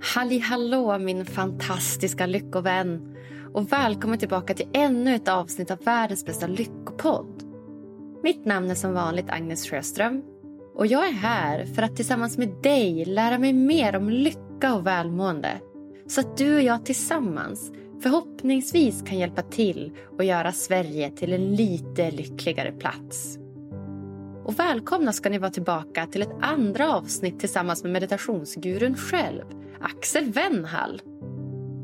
[0.00, 3.16] Halli hallå min fantastiska lyckovän
[3.54, 7.42] och välkommen tillbaka till ännu ett avsnitt av världens bästa lyckopodd.
[8.22, 10.22] Mitt namn är som vanligt Agnes Sjöström
[10.74, 14.86] och jag är här för att tillsammans med dig lära mig mer om lycka och
[14.86, 15.60] välmående
[16.06, 21.54] så att du och jag tillsammans förhoppningsvis kan hjälpa till och göra Sverige till en
[21.54, 23.38] lite lyckligare plats.
[24.44, 29.44] Och välkomna ska ni vara tillbaka till ett andra avsnitt tillsammans med meditationsgurun själv,
[29.80, 31.02] Axel Wennhall.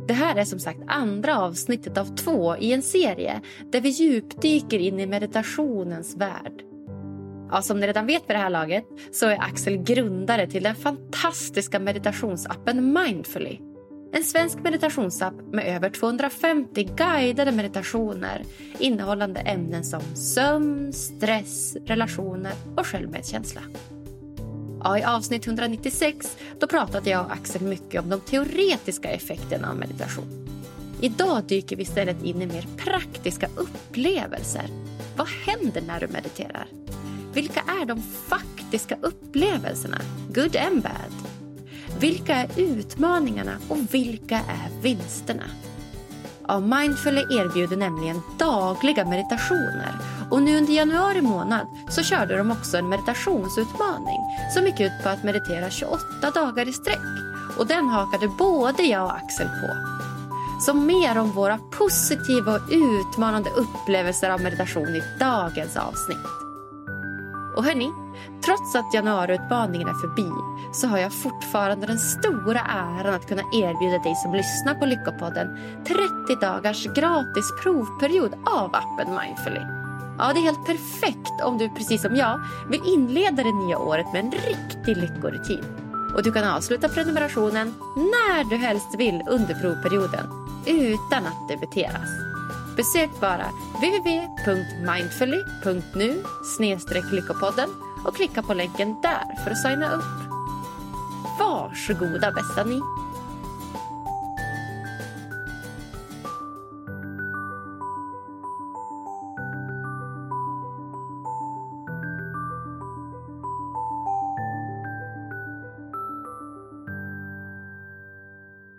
[0.09, 3.41] Det här är som sagt andra avsnittet av två i en serie
[3.73, 6.63] där vi djupdyker in i meditationens värld.
[7.51, 10.75] Ja, som ni redan vet vid det här laget så är Axel grundare till den
[10.75, 13.59] fantastiska meditationsappen Mindfully.
[14.13, 18.43] En svensk meditationsapp med över 250 guidade meditationer
[18.79, 23.61] innehållande ämnen som sömn, stress, relationer och självmedkänsla.
[24.85, 29.77] Ja, I avsnitt 196 då pratade jag och Axel mycket om de teoretiska effekterna av
[29.77, 30.49] meditation.
[31.01, 34.65] Idag dyker vi istället in i mer praktiska upplevelser.
[35.17, 36.67] Vad händer när du mediterar?
[37.35, 39.99] Vilka är de faktiska upplevelserna,
[40.35, 41.13] good and bad?
[42.01, 45.45] Vilka är utmaningarna och vilka är vinsterna?
[46.49, 49.95] Av Mindfully erbjuder nämligen dagliga meditationer
[50.31, 54.21] och nu under januari månad så körde de också en meditationsutmaning
[54.55, 57.01] som gick ut på att meditera 28 dagar i sträck.
[57.59, 59.77] Och den hakade både jag och Axel på.
[60.61, 66.44] Så mer om våra positiva och utmanande upplevelser av meditation i dagens avsnitt.
[67.57, 67.93] Och hörni,
[68.45, 70.31] trots att januariutmaningen är förbi
[70.73, 75.59] så har jag fortfarande den stora äran att kunna erbjuda dig som lyssnar på Lyckopodden
[75.87, 76.01] 30
[76.41, 79.61] dagars gratis provperiod av appen Mindfully.
[80.19, 84.07] Ja, det är helt perfekt om du precis som jag vill inleda det nya året
[84.13, 85.65] med en riktig lyckorutin.
[86.15, 90.27] Och du kan avsluta prenumerationen när du helst vill under provperioden
[90.67, 92.34] utan att debiteras.
[92.77, 96.23] Besök bara www.mindfully.nu
[97.13, 97.69] lyckopodden
[98.05, 100.05] och klicka på länken där för att signa upp.
[101.39, 102.81] Varsågoda bästa ni!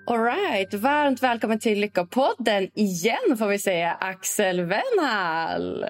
[0.08, 5.86] Alright, varmt välkommen till Lyckopodden igen får vi säga Axel Wennhall.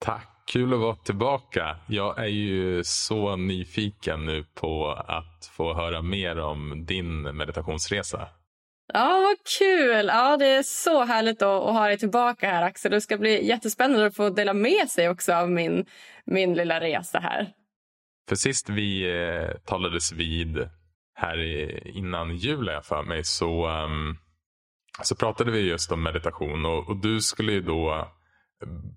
[0.00, 1.76] Tack, kul att vara tillbaka.
[1.88, 8.28] Jag är ju så nyfiken nu på att få höra mer om din meditationsresa.
[8.92, 10.06] Ja, vad kul!
[10.06, 12.90] Ja, det är så härligt att, att ha dig tillbaka här Axel.
[12.90, 15.84] Det ska bli jättespännande att få dela med sig också av min,
[16.24, 17.52] min lilla resa här.
[18.28, 20.68] För sist vi eh, talades vid
[21.20, 21.38] här
[21.96, 24.18] innan jul jag för mig så, um,
[25.02, 28.08] så pratade vi just om meditation och, och, du skulle ju då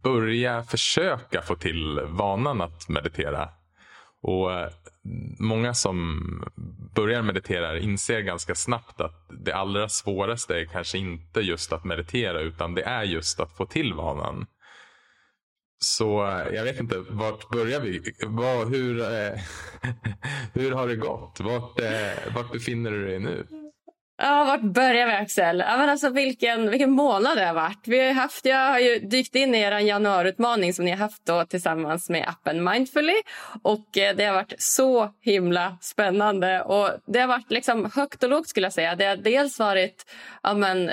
[0.04, 3.50] börja försöka få till vanan att meditera.
[4.22, 4.70] Och eh,
[5.40, 6.22] Många som
[6.96, 12.42] börjar meditera inser ganska snabbt att det allra svåraste är kanske inte just att meditera
[12.42, 14.46] utan det är just att få till vanan.
[15.86, 18.02] Så eh, jag vet inte, vart börjar vi?
[18.28, 19.40] Vad, hur, eh,
[20.54, 21.40] hur har det gått?
[21.40, 23.48] Vart, eh, vart befinner du dig nu?
[24.24, 25.60] Ja, vart börjar vi Axel?
[25.60, 27.88] Ja, men alltså, vilken, vilken månad det har varit.
[27.88, 31.26] Vi har haft, jag har ju dykt in i er januariutmaning som ni har haft
[31.26, 33.16] då tillsammans med appen Mindfully.
[33.62, 36.62] Och eh, det har varit så himla spännande.
[36.62, 38.96] Och det har varit liksom högt och lågt skulle jag säga.
[38.96, 40.06] Det har dels varit
[40.44, 40.92] ja, men,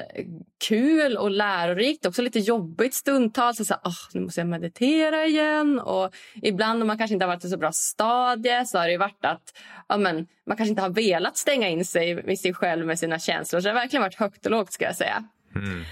[0.58, 3.66] kul och lärorikt, också lite jobbigt stundtals.
[3.66, 5.78] Så, oh, nu måste jag meditera igen.
[5.78, 8.98] Och ibland om man kanske inte har varit i så bra stadie så har det
[8.98, 9.58] varit att
[9.88, 13.18] ja, men, man kanske inte har velat stänga in sig med sig själv med sina
[13.18, 13.60] känslor.
[13.60, 15.24] Så det har verkligen varit högt och lågt ska jag säga.
[15.54, 15.84] Mm.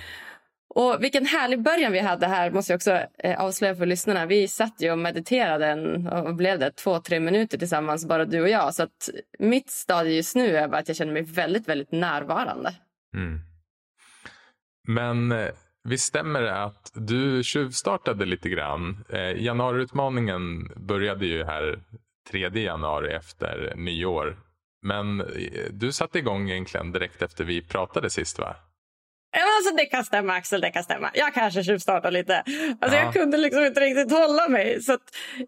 [0.68, 4.26] Och vilken härlig början vi hade här måste jag också eh, avslöja för lyssnarna.
[4.26, 8.40] Vi satt ju och mediterade en, och blev det två, tre minuter tillsammans bara du
[8.40, 8.74] och jag.
[8.74, 12.74] Så att mitt stadie just nu är att jag känner mig väldigt, väldigt närvarande.
[13.14, 13.40] Mm.
[14.86, 15.48] Men eh,
[15.84, 19.04] visst stämmer det att du tjuvstartade lite grann?
[19.08, 21.78] Eh, januariutmaningen började ju här
[22.30, 24.36] 3 januari efter nyår.
[24.82, 25.26] Men eh,
[25.70, 28.56] du satte igång egentligen direkt efter vi pratade sist va?
[29.32, 31.10] Alltså, det kan stämma Axel, det kan stämma.
[31.14, 32.38] Jag kanske tjuvstartade lite.
[32.80, 33.04] Alltså, ja.
[33.04, 34.82] Jag kunde liksom inte riktigt hålla mig.
[34.82, 34.98] Så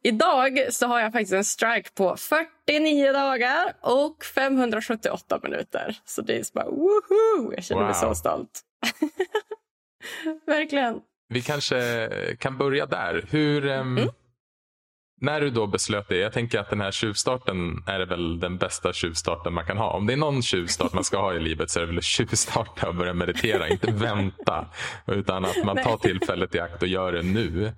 [0.03, 5.97] idag så har jag faktiskt en strike på 49 dagar och 578 minuter.
[6.05, 7.53] Så det är bara woho!
[7.55, 7.89] Jag känner wow.
[7.89, 8.65] mig så stolt.
[10.47, 11.01] Verkligen.
[11.29, 12.09] Vi kanske
[12.39, 13.25] kan börja där.
[13.31, 14.09] Hur, um, mm.
[15.21, 18.93] När du då beslöt det, jag tänker att den här tjuvstarten är väl den bästa
[18.93, 19.91] tjuvstarten man kan ha.
[19.91, 22.05] Om det är någon tjuvstart man ska ha i livet så är det väl att
[22.05, 24.67] tjuvstarta och börja meditera, inte vänta.
[25.07, 27.73] Utan att man tar tillfället i akt och gör det nu.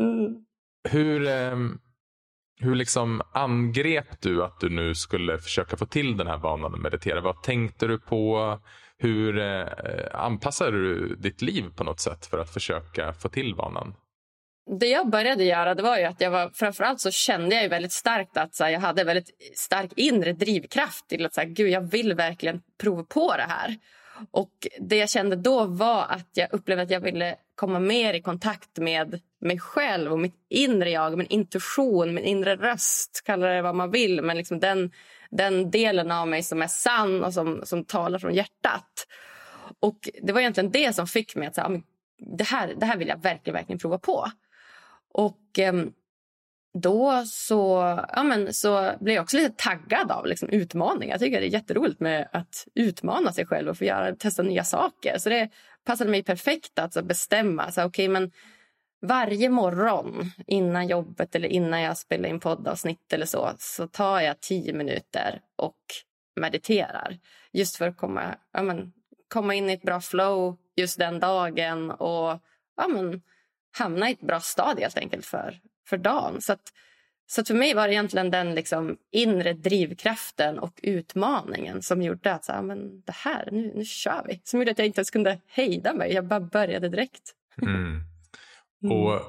[0.00, 0.44] Mm.
[0.88, 1.80] Hur, um,
[2.60, 6.80] hur liksom angrep du att du nu skulle försöka få till den här vanan att
[6.80, 7.20] meditera?
[7.20, 8.58] Vad tänkte du på?
[8.98, 9.66] Hur eh,
[10.12, 13.94] anpassar du ditt liv på något sätt för att försöka få till vanan?
[14.80, 17.68] Det jag började göra det var ju att jag var, framförallt så kände jag ju
[17.68, 21.48] väldigt starkt att så här, jag hade väldigt stark inre drivkraft till att så här,
[21.48, 23.76] Gud, jag vill verkligen prova på det här.
[24.30, 28.22] Och det jag kände då var att jag upplevde att jag ville komma mer i
[28.22, 33.62] kontakt med mig själv och mitt inre jag, min intuition, min inre röst, kalla det
[33.62, 34.22] vad man vill.
[34.22, 34.90] Men liksom den,
[35.30, 39.06] den delen av mig som är sann och som, som talar från hjärtat.
[39.80, 41.80] Och det var egentligen det som fick mig att säga, ah,
[42.36, 44.26] det här, det här vill jag verkligen, verkligen prova på.
[45.12, 45.72] Och eh,
[46.74, 47.78] då så,
[48.12, 51.14] ja, men, så blev jag också lite taggad av liksom, utmaningar.
[51.14, 54.64] Jag tycker det är jätteroligt med att utmana sig själv och få göra, testa nya
[54.64, 55.18] saker.
[55.18, 55.48] Så det
[55.84, 57.70] passade mig perfekt att så, bestämma.
[57.70, 58.32] Så, okay, men
[59.00, 64.40] varje morgon innan jobbet eller innan jag spelar in poddavsnitt eller så, så tar jag
[64.40, 65.78] tio minuter och
[66.40, 67.18] mediterar.
[67.52, 68.92] Just för att komma, ja, men,
[69.28, 72.42] komma in i ett bra flow just den dagen och
[72.76, 73.22] ja, men,
[73.78, 76.40] hamna i ett bra stad helt enkelt för, för dagen.
[76.40, 76.72] Så, att,
[77.26, 82.34] så att för mig var det egentligen den liksom inre drivkraften och utmaningen som gjorde
[82.34, 84.40] att så ja, men det här, nu, nu kör vi.
[84.44, 86.12] Som gjorde att jag inte ens kunde hejda mig.
[86.12, 87.34] Jag bara började direkt.
[87.62, 88.00] Mm.
[88.82, 89.20] Och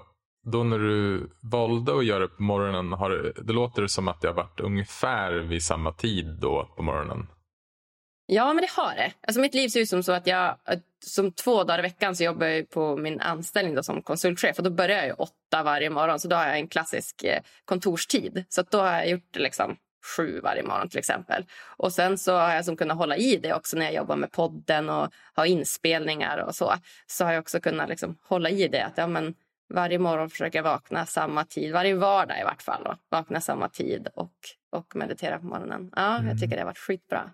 [0.51, 4.27] då när du valde att göra det på morgonen, har, det låter som att det
[4.27, 7.27] har varit ungefär vid samma tid då på morgonen.
[8.25, 9.13] Ja, men det har det.
[9.21, 10.55] Alltså, mitt liv ser ut som så att jag
[11.05, 14.57] som två dagar i veckan så jobbar jag på min anställning då som konsultchef.
[14.57, 18.45] Och då börjar jag åtta varje morgon, så då har jag en klassisk eh, kontorstid.
[18.49, 19.77] Så då har jag gjort liksom
[20.17, 21.45] sju varje morgon till exempel.
[21.77, 24.31] Och sen så har jag som kunnat hålla i det också när jag jobbar med
[24.31, 26.73] podden och har inspelningar och så.
[27.07, 29.35] Så har jag också kunnat liksom hålla i det att ja, men
[29.73, 32.83] varje morgon försöker jag vakna samma tid, varje vardag i vart fall.
[32.83, 34.33] Då, vakna samma tid och,
[34.71, 35.91] och meditera på morgonen.
[35.95, 36.27] Ja, mm.
[36.27, 37.31] jag tycker det har varit skitbra.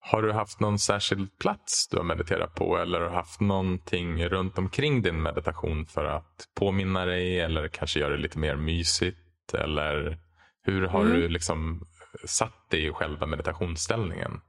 [0.00, 4.24] Har du haft någon särskild plats du har mediterat på eller har du haft någonting
[4.28, 9.54] runt omkring din meditation för att påminna dig eller kanske göra det lite mer mysigt?
[9.54, 10.18] Eller
[10.62, 11.12] hur har mm.
[11.12, 11.86] du liksom
[12.24, 14.40] satt dig i själva meditationsställningen?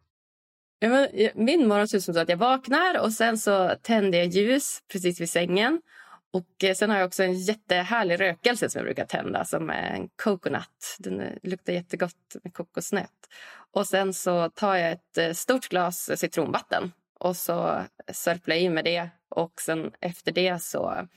[1.35, 4.79] Min morgon ser ut som så att jag vaknar och sen så tänder jag ljus
[4.91, 5.81] precis vid sängen.
[6.33, 9.95] Och eh, sen har jag också en jättehärlig rökelse som jag brukar tända som är
[9.95, 10.95] en coconut.
[10.99, 13.29] Den luktar jättegott med kokosnöt.
[13.73, 18.69] Och sen så tar jag ett eh, stort glas citronvatten och så sörplar jag i
[18.69, 19.09] med det.
[19.29, 21.07] Och sen efter det så,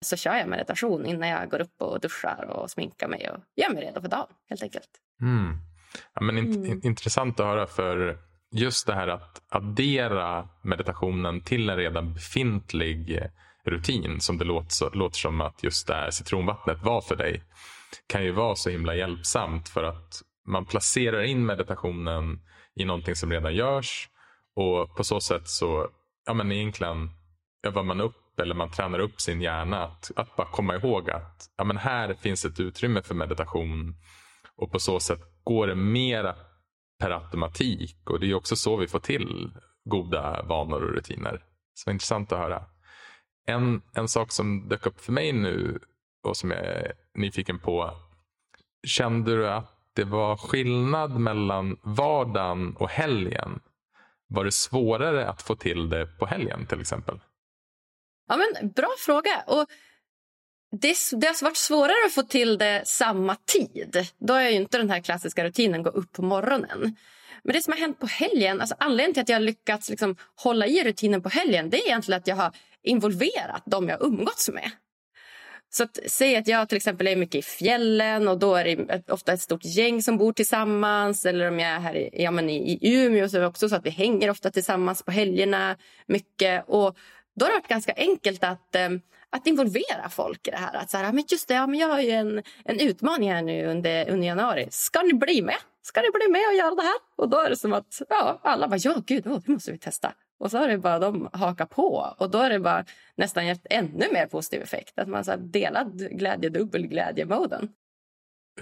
[0.00, 3.70] så kör jag meditation innan jag går upp och duschar och sminkar mig och gör
[3.70, 4.90] mig redo för dagen helt enkelt.
[5.20, 5.73] Mm.
[6.14, 6.80] Ja, men int mm.
[6.82, 8.18] Intressant att höra för
[8.52, 13.20] just det här att addera meditationen till en redan befintlig
[13.64, 17.42] rutin som det låter, låter som att just det här citronvattnet var för dig
[18.06, 22.40] kan ju vara så himla hjälpsamt för att man placerar in meditationen
[22.74, 24.08] i någonting som redan görs
[24.56, 25.88] och på så sätt så
[26.26, 27.10] ja, men egentligen
[27.66, 31.50] övar man upp eller man tränar upp sin hjärna att, att bara komma ihåg att
[31.56, 33.94] ja, men här finns ett utrymme för meditation
[34.56, 36.36] och på så sätt går det mera
[36.98, 39.50] per automatik och det är också så vi får till
[39.84, 41.44] goda vanor och rutiner.
[41.74, 42.64] Så intressant att höra.
[43.46, 45.78] En, en sak som dök upp för mig nu
[46.22, 47.90] och som jag är nyfiken på.
[48.86, 53.60] Kände du att det var skillnad mellan vardagen och helgen?
[54.26, 57.20] Var det svårare att få till det på helgen till exempel?
[58.28, 59.44] Ja, men Bra fråga.
[59.46, 59.66] Och
[60.80, 64.06] det, det har alltså varit svårare att få till det samma tid.
[64.18, 66.96] Då är ju inte den här klassiska rutinen gå upp på morgonen.
[67.44, 70.16] Men det som har hänt på helgen, alltså anledningen till att jag har lyckats liksom
[70.34, 72.52] hålla i rutinen på helgen det är egentligen att jag har
[72.82, 74.70] involverat dem jag umgåtts med.
[75.70, 79.12] Så att, säg att jag till exempel är mycket i fjällen och då är det
[79.12, 81.26] ofta ett stort gäng som bor tillsammans.
[81.26, 83.68] Eller om jag är här i, ja, men i, i Umeå så är det också
[83.68, 85.76] så att vi hänger ofta tillsammans på helgerna
[86.06, 86.64] mycket.
[86.66, 86.96] Och
[87.36, 88.90] då har det varit ganska enkelt att, eh,
[89.36, 90.74] att involvera folk i det här.
[90.74, 93.42] Att så här, men just det, ja, men jag har ju en, en utmaning här
[93.42, 94.66] nu under, under januari.
[94.70, 95.56] Ska ni bli med?
[95.82, 96.98] Ska ni bli med och göra det här?
[97.16, 99.78] Och då är det som att ja, alla bara, ja gud, oh, det måste vi
[99.78, 100.12] testa.
[100.38, 102.14] Och så har det bara de hakat på.
[102.18, 102.84] Och då är det bara
[103.16, 104.98] nästan gett ännu mer positiv effekt.
[104.98, 107.68] Att man så delad glädje, dubbel glädje-moden.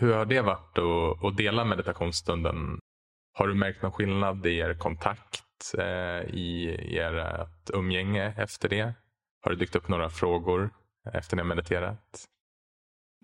[0.01, 2.79] Hur har det varit att, att dela meditationsstunden?
[3.35, 8.93] Har du märkt någon skillnad i er kontakt, eh, i ert eh, umgänge efter det?
[9.43, 10.71] Har det dykt upp några frågor
[11.15, 12.27] efter ni har mediterat?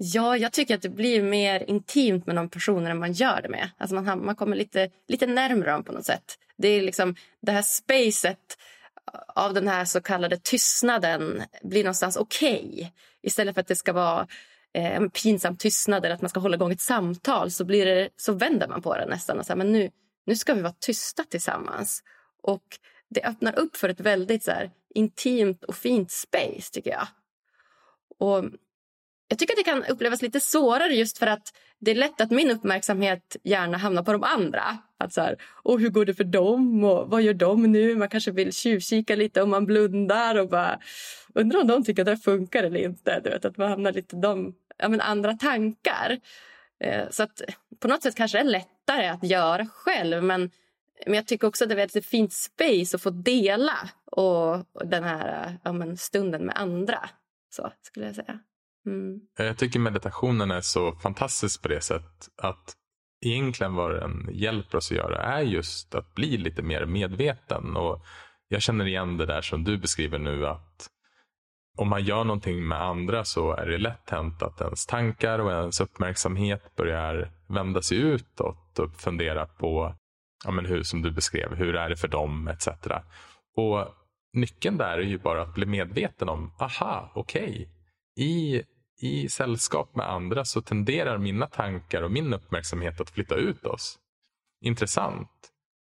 [0.01, 3.71] Ja, jag tycker att det blir mer intimt med de personerna man gör det med.
[3.79, 6.39] Alltså man, man kommer lite, lite närmare dem på något sätt.
[6.57, 8.59] Det är liksom det här spacet
[9.35, 12.71] av den här så kallade tystnaden blir någonstans okej.
[12.73, 12.91] Okay.
[13.23, 14.27] Istället för att det ska vara
[14.75, 18.09] eh, en pinsam tystnad eller att man ska hålla igång ett samtal så, blir det,
[18.17, 19.39] så vänder man på det nästan.
[19.39, 19.91] Och så här, men nu,
[20.27, 22.03] nu ska vi vara tysta tillsammans.
[22.43, 22.65] Och
[23.09, 27.07] det öppnar upp för ett väldigt så här, intimt och fint space tycker jag.
[28.19, 28.45] Och
[29.29, 32.31] jag tycker att det kan upplevas lite svårare just för att det är lätt att
[32.31, 34.79] min uppmärksamhet gärna hamnar på de andra.
[34.99, 37.97] Att så här, och hur går det för dem och vad gör de nu?
[37.97, 40.79] Man kanske vill tjuvkika lite om man blundar och bara
[41.35, 43.21] undrar om de tycker att det funkar eller inte.
[43.21, 46.19] Du vet, att man hamnar lite de ja, men andra tankar.
[46.81, 47.43] Eh, så att
[47.81, 50.51] på något sätt kanske det är lättare att göra själv men,
[51.07, 54.87] men jag tycker också att det är ett fint space att få dela och, och
[54.87, 57.11] den här ja, men stunden med andra.
[57.51, 58.39] Så skulle jag säga.
[58.87, 59.21] Mm.
[59.39, 62.75] Jag tycker meditationen är så fantastisk på det sättet att
[63.27, 67.77] egentligen vad den hjälper oss att göra är just att bli lite mer medveten.
[67.77, 68.05] Och
[68.49, 70.91] Jag känner igen det där som du beskriver nu att
[71.77, 75.53] om man gör någonting med andra så är det lätt hänt att ens tankar och
[75.53, 79.95] ens uppmärksamhet börjar vända sig utåt och fundera på
[80.45, 82.69] ja, men hur, som du beskrev, hur är det för dem etc.
[83.57, 83.95] Och
[84.33, 87.67] Nyckeln där är ju bara att bli medveten om, aha, okej, okay.
[88.27, 88.63] i
[89.01, 93.99] i sällskap med andra så tenderar mina tankar och min uppmärksamhet att flytta ut oss.
[94.65, 95.31] Intressant.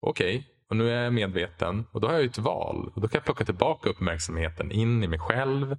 [0.01, 0.51] Okej, okay.
[0.71, 2.93] och nu är jag medveten och då har jag ett val.
[2.95, 5.77] Och Då kan jag plocka tillbaka uppmärksamheten in i mig själv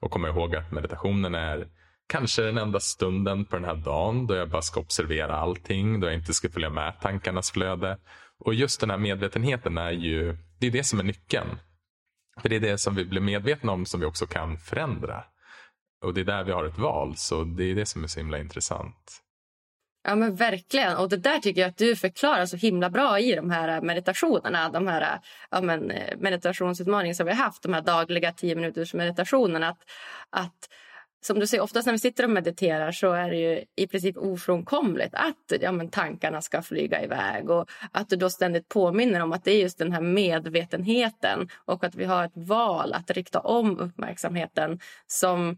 [0.00, 1.68] och komma ihåg att meditationen är
[2.10, 6.06] kanske den enda stunden på den här dagen då jag bara ska observera allting, då
[6.06, 7.98] jag inte ska följa med tankarnas flöde.
[8.38, 11.58] Och just den här medvetenheten är ju, det är det som är nyckeln.
[12.42, 15.24] För det är det som vi blir medvetna om som vi också kan förändra.
[16.04, 18.20] Och det är där vi har ett val, så det är det som är så
[18.20, 19.22] himla intressant.
[20.02, 20.96] Ja men verkligen.
[20.96, 23.82] Och det där tycker jag att du förklarar så himla bra i de här eh,
[23.82, 24.68] meditationerna.
[24.68, 27.62] De här ja, men, eh, meditationsutmaningarna som vi har haft.
[27.62, 29.68] De här dagliga tio minuters meditationerna.
[29.68, 29.82] Att,
[30.30, 30.68] att,
[31.20, 34.16] som du säger, oftast när vi sitter och mediterar så är det ju i princip
[34.16, 37.50] ofrånkomligt att ja, men, tankarna ska flyga iväg.
[37.50, 41.84] Och att du då ständigt påminner om att det är just den här medvetenheten och
[41.84, 45.56] att vi har ett val att rikta om uppmärksamheten som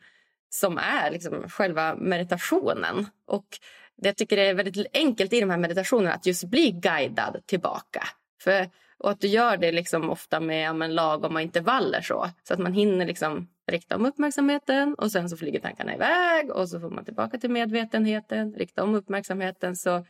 [0.55, 3.07] som är liksom själva meditationen.
[3.27, 3.47] Och
[3.97, 7.43] det jag tycker det är väldigt enkelt i de här meditationerna att just bli guidad
[7.47, 8.03] tillbaka.
[8.43, 8.71] För,
[9.03, 12.31] och att du gör det liksom ofta med ja, lagom intervaller så.
[12.43, 16.69] Så att man hinner liksom rikta om uppmärksamheten och sen så flyger tankarna iväg och
[16.69, 19.77] så får man tillbaka till medvetenheten, rikta om uppmärksamheten.
[19.77, 20.07] Så,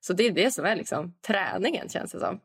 [0.00, 2.40] så det är det som är liksom träningen känns det som.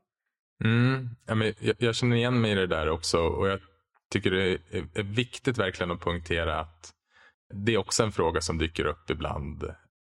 [0.63, 1.09] Mm.
[1.27, 3.59] Ja, men jag, jag känner igen mig i det där också och jag
[4.11, 4.59] tycker det är,
[4.93, 6.93] är viktigt verkligen att poängtera att
[7.53, 9.63] det är också en fråga som dyker upp ibland.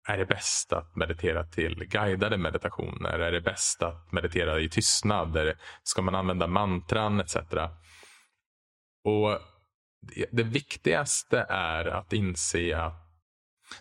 [0.10, 3.20] Är det bäst att meditera till guidade meditationer?
[3.20, 5.54] Är det bäst att meditera i tystnad?
[5.84, 7.36] ska man använda mantran etc?
[9.04, 9.40] Och
[10.32, 12.94] det viktigaste är att inse att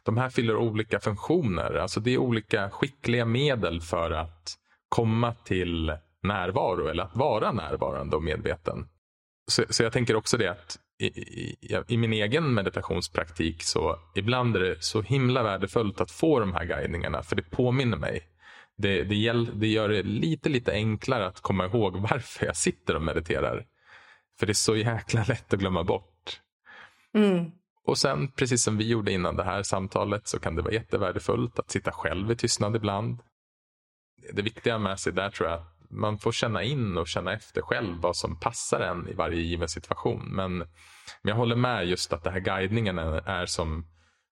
[0.02, 1.75] de här fyller olika funktioner.
[1.75, 4.54] Alltså det är olika skickliga medel för att
[4.88, 8.88] komma till närvaro eller att vara närvarande och medveten.
[9.50, 11.56] Så, så jag tänker också det att i, i,
[11.88, 16.64] i, min egen meditationspraktik så ibland är det så himla värdefullt att få de här
[16.64, 18.22] guidningarna för det påminner mig.
[18.76, 23.02] Det, det, det gör det lite, lite enklare att komma ihåg varför jag sitter och
[23.02, 23.66] mediterar.
[24.38, 26.40] För det är så jäkla lätt att glömma bort.
[27.14, 27.50] Mm.
[27.84, 31.58] Och sen, precis som vi gjorde innan det här samtalet, så kan det vara jättevärdefullt
[31.58, 33.18] att sitta själv i tystnad ibland.
[34.32, 37.62] Det viktiga med sig där tror jag att man får känna in och känna efter
[37.62, 40.28] själv vad som passar en i varje given situation.
[40.28, 40.68] Men, men
[41.23, 43.87] jag håller med just att det här guidningen är, är som,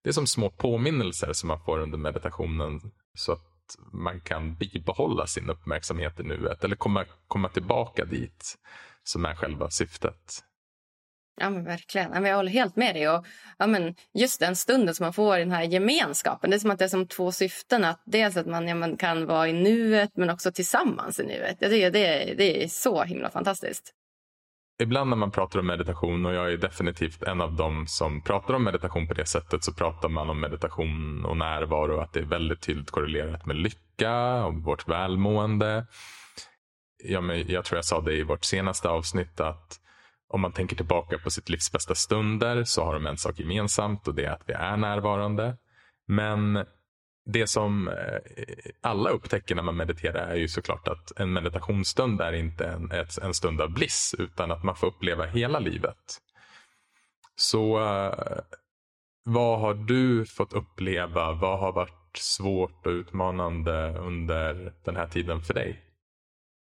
[0.04, 2.80] det är som små påminnelser som man får under meditationen.
[3.14, 8.58] Så att man kan bibehålla sin uppmärksamhet i nuet eller komma, komma tillbaka dit
[9.04, 10.42] som är själva syftet.
[11.40, 12.24] Ja, men verkligen.
[12.24, 13.08] Jag håller helt med dig.
[13.08, 13.26] Och,
[13.58, 16.50] ja, men just den stunden som man får i den här gemenskapen.
[16.50, 17.84] Det är som att det är som två syften.
[17.84, 21.56] Att dels att man, ja, man kan vara i nuet, men också tillsammans i nuet.
[21.60, 23.92] Jag tycker det, det är så himla fantastiskt.
[24.82, 28.54] Ibland när man pratar om meditation, och jag är definitivt en av dem som pratar
[28.54, 32.00] om meditation på det sättet, så pratar man om meditation och närvaro.
[32.00, 35.86] Att det är väldigt tydligt korrelerat med lycka och vårt välmående.
[37.04, 39.80] Ja, men jag tror jag sa det i vårt senaste avsnitt att
[40.28, 44.08] om man tänker tillbaka på sitt livs bästa stunder så har de en sak gemensamt
[44.08, 45.56] och det är att vi är närvarande.
[46.06, 46.66] Men
[47.26, 47.94] det som eh,
[48.80, 52.90] alla upptäcker när man mediterar är ju såklart att en meditationsstund är inte en,
[53.22, 56.18] en stund av bliss utan att man får uppleva hela livet.
[57.36, 58.38] Så eh,
[59.24, 61.32] vad har du fått uppleva?
[61.32, 65.82] Vad har varit svårt och utmanande under den här tiden för dig?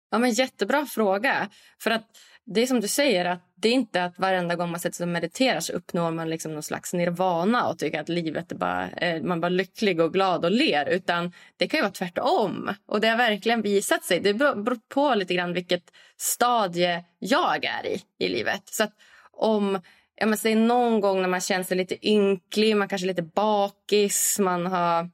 [0.09, 1.49] Ja, men Jättebra fråga.
[1.79, 2.07] För att
[2.45, 5.03] det är som du säger, att det är inte att varenda gång man sätter sig
[5.03, 8.89] och mediterar så uppnår man liksom någon slags nirvana och tycker att livet är bara,
[8.89, 10.85] eh, man är bara lycklig och glad och ler.
[10.85, 12.73] Utan det kan ju vara tvärtom.
[12.85, 14.19] Och det har verkligen visat sig.
[14.19, 15.83] Det beror på lite grann vilket
[16.17, 18.61] stadie jag är i i livet.
[18.65, 18.93] Så att
[19.31, 19.79] om
[20.15, 23.21] ja, men säg någon gång när man känner sig lite ynklig, man kanske är lite
[23.21, 25.09] bakis, man har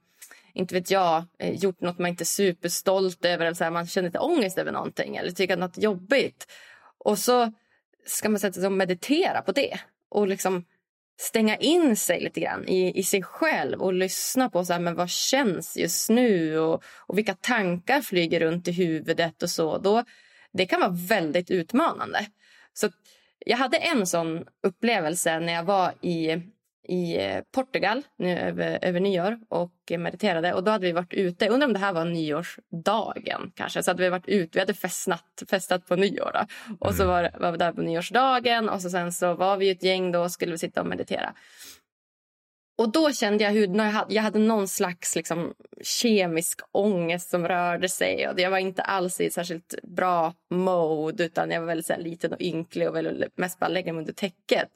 [0.52, 3.86] inte vet jag, eh, gjort något man inte är superstolt över eller så här, man
[3.86, 6.46] känner lite ångest över någonting eller tycker att något är jobbigt.
[6.98, 7.52] Och så
[8.06, 10.64] ska man sätta sig och meditera på det och liksom
[11.20, 14.94] stänga in sig lite grann i, i sig själv och lyssna på så här, men
[14.94, 19.78] vad känns just nu och, och vilka tankar flyger runt i huvudet och så.
[19.78, 20.04] Då,
[20.52, 22.26] det kan vara väldigt utmanande.
[22.72, 22.90] Så
[23.38, 26.42] jag hade en sån upplevelse när jag var i
[26.88, 30.54] i eh, Portugal nu över, över nyår och mediterade.
[30.54, 31.48] Och Då hade vi varit ute.
[31.48, 33.52] Undrar om det här var nyårsdagen.
[33.54, 33.82] kanske.
[33.82, 34.50] Så hade vi varit ute.
[34.52, 36.30] Vi hade festnat, festat på nyår.
[36.34, 36.46] Då.
[36.80, 37.14] Och så mm.
[37.14, 38.68] var, var vi där på nyårsdagen.
[38.68, 41.34] Och så sen så var vi ett gäng då och skulle vi sitta och meditera.
[42.78, 47.48] Och Då kände jag hur jag hade, jag hade någon slags liksom, kemisk ångest som
[47.48, 48.28] rörde sig.
[48.28, 52.00] Och Jag var inte alls i särskilt bra mode utan jag var väldigt så här,
[52.00, 54.68] liten och ynklig och ville mest bara lägga mig under täcket.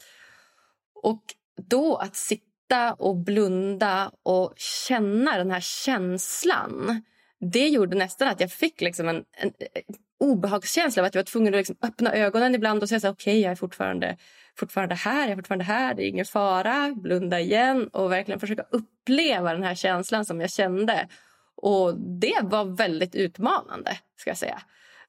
[1.02, 1.22] Och
[1.56, 7.02] då att sitta och blunda och känna den här känslan
[7.50, 11.24] det gjorde nästan att jag fick liksom en, en, en obehagskänsla av att jag var
[11.24, 14.16] tvungen att liksom öppna ögonen ibland och säga okej, okay, jag är fortfarande,
[14.58, 18.64] fortfarande här, jag är fortfarande här, det är ingen fara, blunda igen och verkligen försöka
[18.70, 21.08] uppleva den här känslan som jag kände.
[21.56, 24.62] Och det var väldigt utmanande, ska jag säga.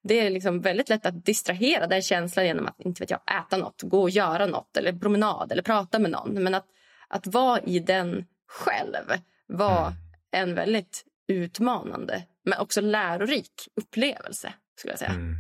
[0.03, 3.57] Det är liksom väldigt lätt att distrahera den känslan genom att inte vet jag, äta
[3.57, 6.43] nåt, gå och göra nåt eller promenad eller prata med någon.
[6.43, 6.65] Men att,
[7.07, 9.93] att vara i den själv var mm.
[10.31, 14.53] en väldigt utmanande men också lärorik upplevelse.
[14.77, 15.11] skulle jag säga.
[15.11, 15.35] Mm.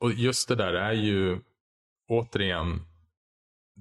[0.00, 1.38] Och just det där är ju
[2.08, 2.87] återigen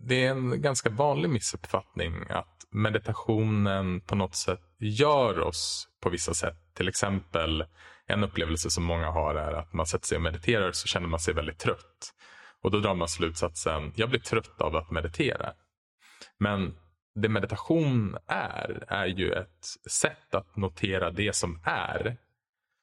[0.03, 6.33] det är en ganska vanlig missuppfattning att meditationen på något sätt gör oss på vissa
[6.33, 6.57] sätt.
[6.73, 7.65] Till exempel
[8.07, 11.19] en upplevelse som många har är att man sätter sig och mediterar så känner man
[11.19, 12.13] sig väldigt trött.
[12.61, 15.53] Och då drar man slutsatsen, jag blir trött av att meditera.
[16.39, 16.75] Men
[17.15, 22.17] det meditation är, är ju ett sätt att notera det som är.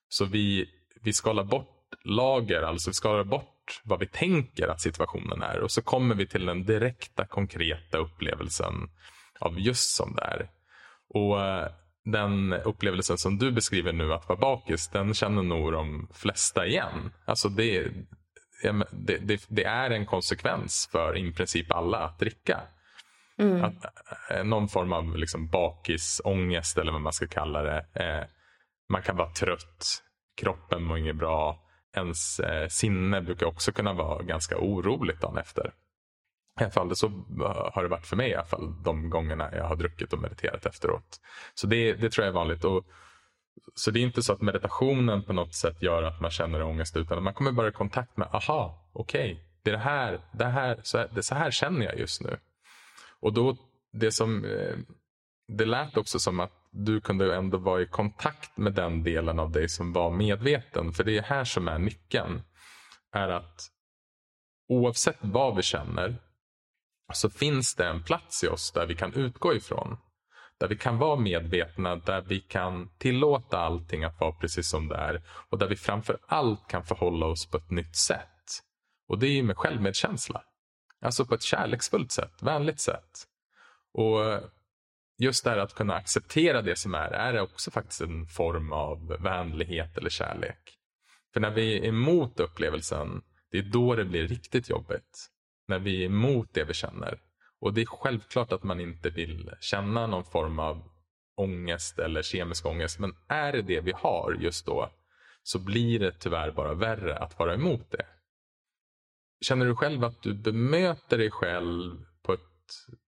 [0.08, 0.70] Så vi,
[1.02, 1.73] vi skalar bort
[2.04, 5.60] lager, alltså vi skalar bort vad vi tänker att situationen är.
[5.60, 8.90] Och så kommer vi till den direkta konkreta upplevelsen
[9.38, 10.48] av just som det är.
[11.08, 11.68] Och eh,
[12.04, 17.12] den upplevelsen som du beskriver nu att vara bakis, den känner nog de flesta igen.
[17.24, 17.88] Alltså det,
[18.90, 22.60] det, det, det är en konsekvens för i princip alla att dricka.
[23.38, 23.64] Mm.
[23.64, 23.84] Att,
[24.30, 27.86] eh, någon form av liksom bakisångest eller vad man ska kalla det.
[27.94, 28.24] Eh,
[28.88, 30.02] man kan vara trött,
[30.40, 31.63] kroppen mår inget bra.
[31.94, 35.72] Ens eh, sinne brukar också kunna vara ganska oroligt dagen efter.
[36.60, 39.50] I alla fall, så eh, har det varit för mig i alla fall de gångerna
[39.52, 41.20] jag har druckit och mediterat efteråt.
[41.54, 42.64] Så det, det tror jag är vanligt.
[42.64, 42.84] Och,
[43.74, 46.96] så det är inte så att meditationen på något sätt gör att man känner ångest
[46.96, 50.44] utan man kommer bara i kontakt med, aha, okej, okay, det, är det, här, det,
[50.44, 52.36] här, så här, det så här känner jag just nu.
[53.20, 53.56] Och då,
[53.92, 54.76] det som, eh,
[55.48, 59.50] det lät också som att du kunde ändå vara i kontakt med den delen av
[59.50, 60.92] dig som var medveten.
[60.92, 62.42] För det är här som är nyckeln.
[63.12, 63.70] Är att
[64.68, 66.16] oavsett vad vi känner
[67.12, 69.96] så finns det en plats i oss där vi kan utgå ifrån.
[70.60, 74.96] Där vi kan vara medvetna, där vi kan tillåta allting att vara precis som det
[74.96, 75.22] är.
[75.50, 78.28] Och där vi framför allt kan förhålla oss på ett nytt sätt.
[79.08, 80.42] Och det är med självmedkänsla.
[81.04, 83.26] Alltså på ett kärleksfullt sätt, vänligt sätt.
[83.92, 84.40] Och
[85.18, 89.16] just det här att kunna acceptera det som är, är också faktiskt en form av
[89.20, 90.78] vänlighet eller kärlek.
[91.32, 95.30] För när vi är emot upplevelsen, det är då det blir riktigt jobbigt.
[95.68, 97.18] När vi är emot det vi känner.
[97.60, 100.90] Och det är självklart att man inte vill känna någon form av
[101.36, 102.98] ångest eller kemisk ångest.
[102.98, 104.90] Men är det det vi har just då
[105.42, 108.06] så blir det tyvärr bara värre att vara emot det.
[109.40, 112.40] Känner du själv att du bemöter dig själv på ett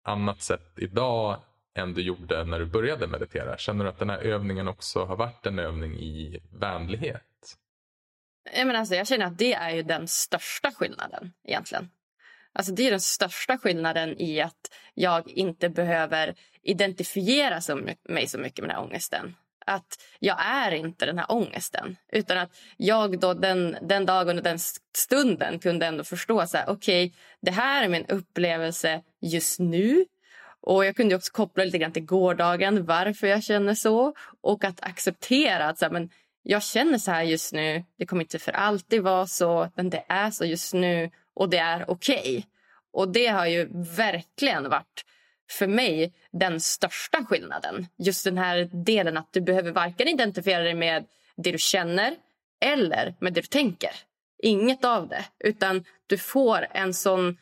[0.04, 1.41] annat sätt idag
[1.75, 3.57] än du gjorde när du började meditera?
[3.57, 7.57] Känner du att den här övningen också har varit en övning i vänlighet?
[8.53, 11.89] Jag, menar alltså, jag känner att det är ju den största skillnaden egentligen.
[12.53, 17.61] Alltså det är den största skillnaden i att jag inte behöver identifiera
[18.03, 19.35] mig så mycket med den här ångesten.
[19.65, 21.95] Att jag är inte den här ångesten.
[22.11, 24.59] Utan att jag då den, den dagen och den
[24.97, 30.05] stunden kunde ändå förstå så här, okej, okay, det här är min upplevelse just nu.
[30.65, 34.13] Och Jag kunde också koppla lite grann till gårdagen, varför jag känner så.
[34.41, 36.10] Och att acceptera att så här, men
[36.43, 37.84] jag känner så här just nu.
[37.97, 41.58] Det kommer inte för alltid vara så, men det är så just nu och det
[41.58, 42.19] är okej.
[42.19, 42.43] Okay.
[42.93, 45.06] Och det har ju verkligen varit
[45.51, 47.88] för mig den största skillnaden.
[47.97, 52.15] Just den här delen att du behöver varken identifiera dig med det du känner
[52.62, 53.91] eller med det du tänker.
[54.43, 55.25] Inget av det.
[55.39, 57.38] Utan du får en sån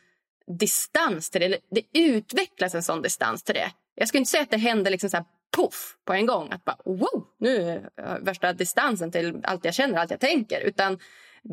[0.59, 1.57] distans till det.
[1.71, 3.71] Det utvecklas en sån distans till det.
[3.95, 5.25] Jag skulle inte säga att det händer liksom så här
[5.55, 6.51] poff på en gång.
[6.51, 10.61] Att bara wow, nu är värsta distansen till allt jag känner, allt jag tänker.
[10.61, 10.99] Utan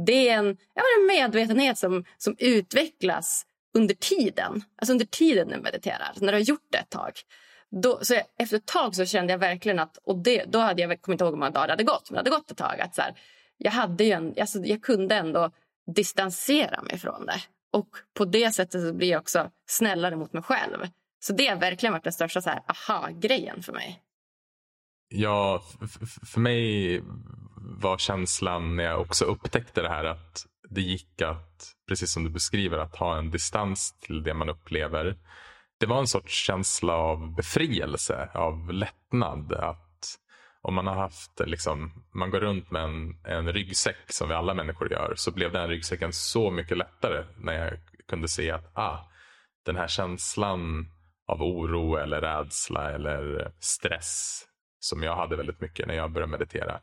[0.07, 4.62] det är en, ja, en medvetenhet som, som utvecklas under tiden.
[4.76, 7.12] Alltså under tiden du mediterar, när du har gjort det ett tag.
[7.83, 10.83] Då, så jag, efter ett tag så kände jag verkligen att, och det, då hade
[10.83, 12.57] jag, kommer inte ihåg hur många dagar det hade gått, men det hade gått ett
[12.57, 12.81] tag.
[12.81, 13.14] Att så här,
[13.57, 15.50] jag, hade ju en, alltså, jag kunde ändå
[15.96, 17.40] distansera mig från det.
[17.72, 20.87] Och på det sättet så blir jag också snällare mot mig själv.
[21.20, 24.02] Så det har verkligen varit den största aha-grejen för mig.
[25.09, 25.62] Ja,
[26.26, 27.02] för mig
[27.83, 32.30] var känslan när jag också upptäckte det här att det gick att, precis som du
[32.30, 35.16] beskriver, att ha en distans till det man upplever.
[35.80, 39.52] Det var en sorts känsla av befrielse, av lättnad.
[39.52, 39.89] Att
[40.62, 44.55] om man har haft, liksom, man går runt med en, en ryggsäck som vi alla
[44.55, 48.99] människor gör, så blev den ryggsäcken så mycket lättare när jag kunde se att ah,
[49.66, 50.90] den här känslan
[51.27, 54.44] av oro eller rädsla eller stress
[54.79, 56.81] som jag hade väldigt mycket när jag började meditera.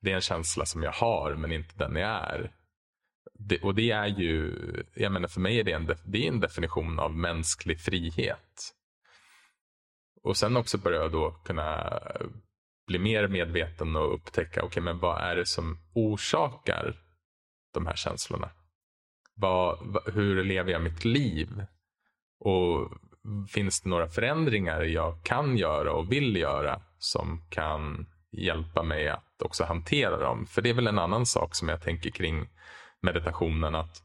[0.00, 2.52] Det är en känsla som jag har men inte den jag är.
[3.34, 4.54] Det, och det är ju,
[4.94, 8.74] jag menar för mig är det en, det är en definition av mänsklig frihet.
[10.22, 12.00] Och sen också börja jag då kunna
[12.86, 16.96] bli mer medveten och upptäcka, okej okay, men vad är det som orsakar
[17.74, 18.50] de här känslorna?
[19.34, 21.64] Vad, hur lever jag mitt liv?
[22.40, 22.92] Och
[23.48, 29.42] finns det några förändringar jag kan göra och vill göra som kan hjälpa mig att
[29.42, 30.46] också hantera dem?
[30.46, 32.48] För det är väl en annan sak som jag tänker kring
[33.00, 33.74] meditationen.
[33.74, 34.02] att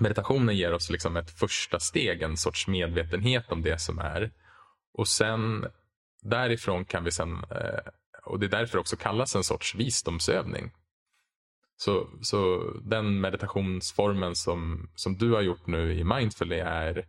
[0.00, 4.30] Meditationen ger oss liksom ett första steg, en sorts medvetenhet om det som är.
[4.92, 5.66] Och sen
[6.24, 7.90] därifrån kan vi sen, eh,
[8.24, 10.72] och det är därför också kallas en sorts visdomsövning.
[11.76, 17.06] Så, så den meditationsformen som, som du har gjort nu i Mindfully är,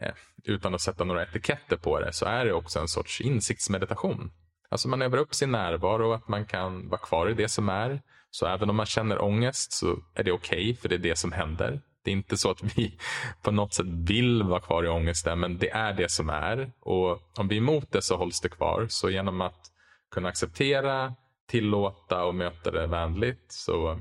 [0.00, 4.32] eh, utan att sätta några etiketter på det, så är det också en sorts insiktsmeditation.
[4.68, 8.02] Alltså man övar upp sin närvaro, att man kan vara kvar i det som är.
[8.30, 11.18] Så även om man känner ångest så är det okej, okay, för det är det
[11.18, 11.80] som händer.
[12.04, 12.98] Det är inte så att vi
[13.42, 16.72] på något sätt vill vara kvar i ångesten, men det är det som är.
[16.80, 18.86] Och om vi är emot det så hålls det kvar.
[18.88, 19.70] Så genom att
[20.10, 21.14] kunna acceptera,
[21.48, 24.00] tillåta och möta det vänligt så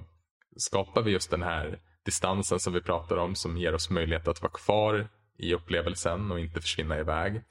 [0.57, 4.41] skapar vi just den här distansen som vi pratar om som ger oss möjlighet att
[4.41, 7.41] vara kvar i upplevelsen och inte försvinna iväg.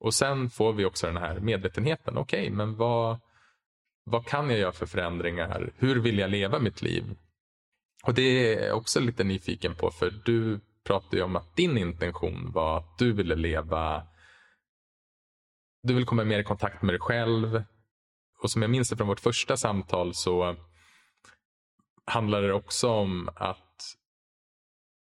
[0.00, 2.18] Och sen får vi också den här medvetenheten.
[2.18, 3.18] Okej, okay, men vad,
[4.04, 5.72] vad kan jag göra för förändringar?
[5.76, 7.04] Hur vill jag leva mitt liv?
[8.08, 11.78] Och det är jag också lite nyfiken på för du pratade ju om att din
[11.78, 14.06] intention var att du ville leva
[15.82, 17.62] du vill komma mer i kontakt med dig själv.
[18.42, 20.56] Och som jag minns det från vårt första samtal så
[22.04, 23.96] handlar det också om att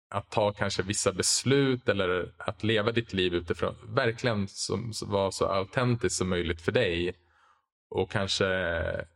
[0.10, 5.32] att ta kanske vissa beslut eller att leva ditt liv utifrån, verkligen som, som var
[5.32, 7.16] så autentiskt som möjligt för dig
[7.94, 8.46] och kanske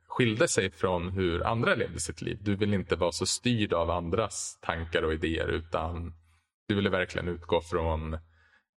[0.07, 2.37] skilde sig från hur andra levde sitt liv.
[2.41, 6.13] Du vill inte vara så styrd av andras tankar och idéer utan
[6.67, 8.17] du ville verkligen utgå från,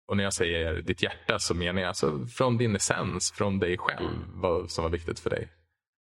[0.08, 3.78] och när jag säger ditt hjärta så menar jag alltså från din essens, från dig
[3.78, 5.50] själv, vad som var viktigt för dig.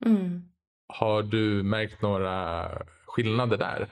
[0.06, 0.42] Mm.
[0.88, 2.68] Har du märkt några
[3.06, 3.88] skillnader där?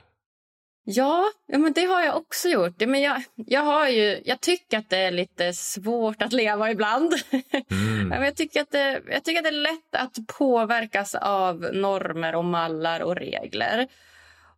[0.89, 2.81] Ja, ja men det har jag också gjort.
[2.81, 7.13] Men jag, jag, har ju, jag tycker att det är lite svårt att leva ibland.
[7.71, 8.23] Mm.
[8.23, 12.45] jag, tycker att det, jag tycker att det är lätt att påverkas av normer och
[12.45, 13.89] mallar och regler.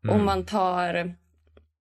[0.05, 0.17] Mm.
[0.17, 1.15] Om man tar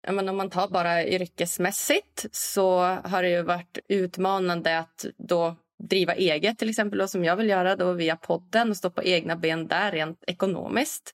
[0.08, 5.56] men om man tar bara yrkesmässigt så har det ju varit utmanande att då
[5.90, 9.04] driva eget till exempel då, som jag vill göra då via podden och stå på
[9.04, 11.14] egna ben där rent ekonomiskt.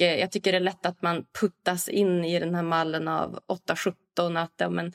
[0.00, 4.42] Jag tycker det är lätt att man puttas in i den här mallen av 8-17
[4.42, 4.92] att ja, men,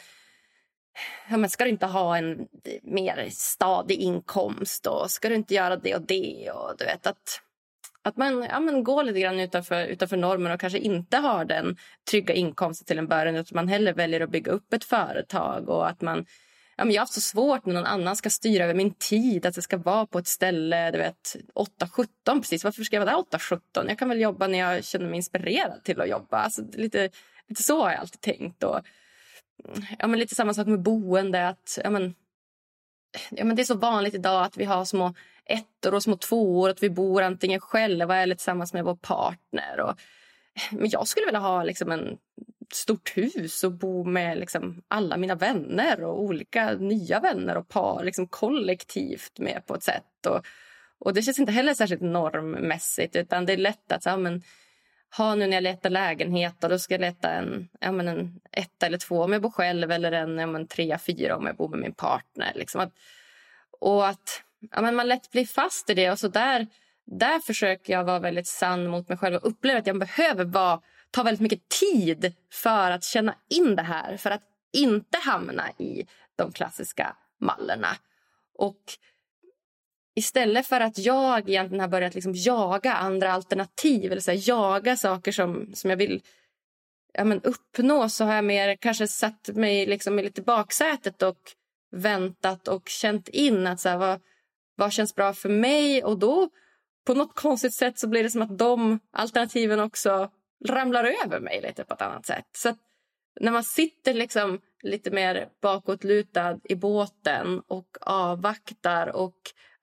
[1.30, 2.48] ja, men ska du inte ha en
[2.84, 7.42] mer stadig inkomst och ska du inte göra det och det och du vet att
[8.04, 11.78] att man, ja, men går lite grann utanför, utanför normen och kanske inte har den
[12.12, 15.90] trygga inkomsten till en början utan man hellre väljer att bygga upp ett företag och
[15.90, 16.26] att man
[16.82, 19.46] ja, men jag har haft så svårt när någon annan ska styra över min tid.
[19.46, 22.63] Att det ska vara på ett ställe, du vet, 8-17 precis.
[22.63, 23.86] Varför ska jag vara där 8-17?
[23.88, 26.38] Jag kan väl jobba när jag känner mig inspirerad till att jobba.
[26.38, 27.10] Alltså, lite,
[27.48, 28.63] lite så har jag alltid tänkt.
[28.63, 28.80] Och,
[30.00, 31.48] ja, men lite samma sak med boende.
[31.48, 32.15] Att, ja, men,
[33.30, 35.13] ja, men det är så vanligt idag att vi har små
[35.46, 36.70] ettor och små tvåor.
[36.70, 39.80] Att vi bor antingen själva eller tillsammans med vår partner.
[39.80, 40.00] Och,
[40.72, 42.17] men jag skulle vilja ha liksom en
[42.76, 48.04] stort hus och bo med liksom alla mina vänner och olika nya vänner och par
[48.04, 50.26] liksom kollektivt med på ett sätt.
[50.28, 50.46] Och,
[51.00, 54.44] och Det känns inte heller särskilt normmässigt utan det är lätt att så, men,
[55.18, 58.40] ha nu när jag letar lägenhet och då ska jag leta en, ja, men en
[58.52, 61.56] etta eller två om jag bor själv eller en ja, men trea, fyra om jag
[61.56, 62.52] bor med min partner.
[62.56, 62.82] Liksom.
[62.82, 62.94] Att,
[63.80, 66.68] och att ja, men man lätt blir fast i det och så där,
[67.06, 70.82] där försöker jag vara väldigt sann mot mig själv och uppleva att jag behöver vara
[71.12, 74.17] tar väldigt mycket tid för att känna in det här.
[74.17, 74.43] För att
[74.74, 77.97] inte hamna i de klassiska mallerna.
[78.58, 78.82] Och
[80.15, 84.97] istället för att jag egentligen har börjat liksom jaga andra alternativ eller så här, jaga
[84.97, 86.21] saker som, som jag vill
[87.13, 91.39] ja, men uppnå så har jag mer kanske satt mig liksom i lite baksätet och
[91.91, 94.21] väntat och känt in att så här, vad,
[94.76, 96.04] vad känns bra för mig.
[96.04, 96.50] Och då
[97.06, 100.32] på något konstigt sätt så blir det som att de alternativen också
[100.67, 102.45] ramlar över mig lite på ett annat sätt.
[102.52, 102.76] Så
[103.39, 109.38] när man sitter liksom lite mer bakåtlutad i båten och avvaktar och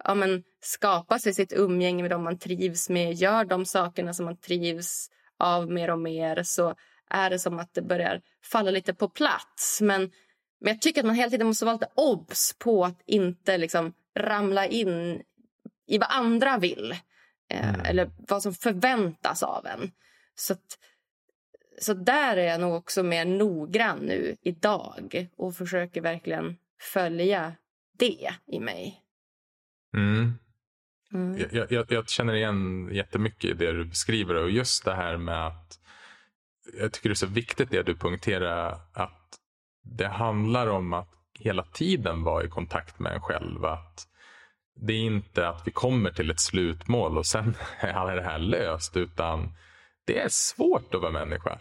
[0.04, 4.24] ja, men, skapar sig sitt umgänge med dem man trivs med, gör de sakerna som
[4.24, 6.74] man trivs av mer och mer så
[7.10, 9.80] är det som att det börjar falla lite på plats.
[9.80, 10.00] Men,
[10.60, 13.92] men jag tycker att man hela tiden måste vara lite obs på att inte liksom
[14.14, 15.22] ramla in
[15.86, 16.94] i vad andra vill.
[17.50, 17.80] Eh, mm.
[17.80, 19.90] Eller vad som förväntas av en.
[20.38, 20.79] Så, att,
[21.81, 27.53] så där är jag nog också mer noggrann nu idag och försöker verkligen följa
[27.98, 29.03] det i mig.
[29.94, 30.33] Mm.
[31.12, 31.46] Mm.
[31.53, 35.46] Jag, jag, jag, känner igen jättemycket i det du beskriver och just det här med
[35.46, 35.81] att
[36.79, 39.38] jag tycker det är så viktigt det du poängterar att
[39.83, 43.64] det handlar om att hela tiden vara i kontakt med en själv.
[43.64, 44.09] Att
[44.74, 48.96] det är inte att vi kommer till ett slutmål och sen är det här löst
[48.96, 49.55] utan
[50.08, 51.58] det är svårt att vara människa.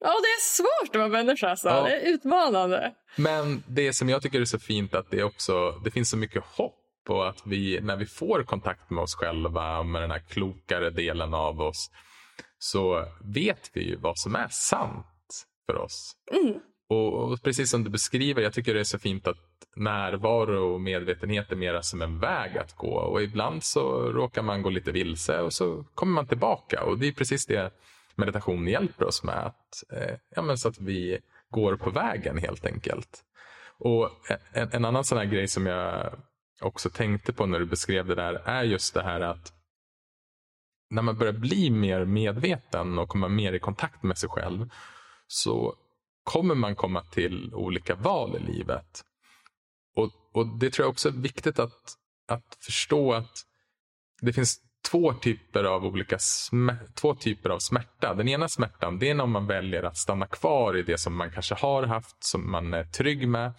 [0.00, 1.50] Ja, det är svårt att vara människa.
[1.50, 1.68] Alltså.
[1.68, 1.82] Ja.
[1.82, 2.94] Det är utmanande.
[3.16, 6.44] Men det som jag tycker är så fint att det också det finns så mycket
[6.44, 6.76] hopp
[7.08, 11.34] och att vi när vi får kontakt med oss själva med den här klokare delen
[11.34, 11.90] av oss
[12.58, 16.12] så vet vi ju vad som är sant för oss.
[16.32, 16.54] Mm.
[16.88, 19.36] Och, och, precis som du beskriver, jag tycker det är så fint att
[19.76, 24.62] närvaro och medvetenhet är mera som en väg att gå och ibland så råkar man
[24.62, 27.72] gå lite vilse och så kommer man tillbaka och det är precis det
[28.14, 29.46] meditation hjälper oss med.
[29.46, 31.18] Att, eh, ja, men så att vi
[31.50, 33.24] går på vägen helt enkelt.
[33.78, 34.10] Och
[34.52, 36.14] en, en annan sån här grej som jag
[36.60, 39.52] också tänkte på när du beskrev det där är just det här att
[40.90, 44.68] när man börjar bli mer medveten och komma mer i kontakt med sig själv
[45.26, 45.74] så
[46.24, 49.04] kommer man komma till olika val i livet.
[50.32, 51.94] Och, det tror jag också är viktigt att,
[52.28, 53.44] att förstå att
[54.20, 56.18] det finns två typer av olika
[56.94, 58.14] två typer av smärta.
[58.14, 61.30] Den ena smärtan det är när man väljer att stanna kvar i det som man
[61.30, 63.52] kanske har haft, som man är trygg med.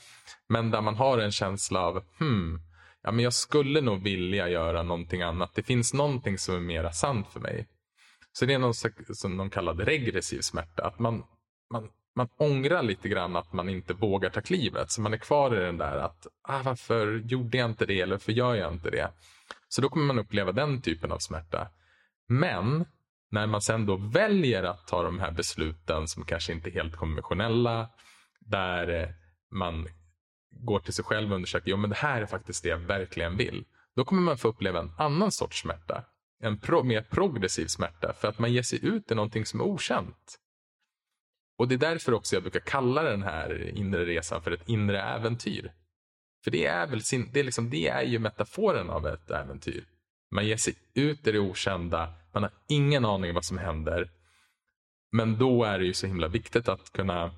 [0.50, 2.62] Men där man har en känsla av hmm,
[3.04, 5.56] ja, men jag skulle nog vilja göra någonting annat.
[5.56, 7.68] Det finns någonting som är mera sant för mig.
[8.34, 8.74] Så det är någon,
[9.14, 10.88] som de kallad regressiv smärta.
[10.88, 11.24] Att man,
[11.72, 14.92] man man ångrar lite grann att man inte vågar ta klivet.
[14.92, 18.14] Så man är kvar i den där att ah, varför gjorde jag inte det eller
[18.14, 19.12] varför gör jag inte det?
[19.68, 21.68] Så då kommer man uppleva den typen av smärta.
[22.28, 22.86] Men
[23.32, 26.96] när man sen då väljer att ta de här besluten som kanske inte är helt
[26.96, 27.90] konventionella.
[28.40, 29.10] Där eh,
[29.52, 29.88] man
[30.52, 33.38] går till sig själv och undersöker, jo men det här är faktiskt det jag verkligen
[33.38, 33.66] vill.
[33.96, 36.04] Då kommer man få uppleva en annan sorts smärta.
[36.44, 39.64] En pro mer progressiv smärta för att man ger sig ut i någonting som är
[39.64, 40.38] okänt.
[41.62, 45.02] Och det är därför också jag brukar kalla den här inre resan för ett inre
[45.02, 45.72] äventyr.
[46.44, 49.86] För det är väl sin, det är, liksom, det är ju metaforen av ett äventyr.
[50.36, 54.10] Man ger sig ut i det okända, man har ingen aning om vad som händer.
[55.12, 57.32] Men då är det ju så himla viktigt att kunna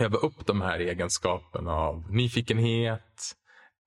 [0.00, 3.36] öva upp de här egenskaperna av nyfikenhet,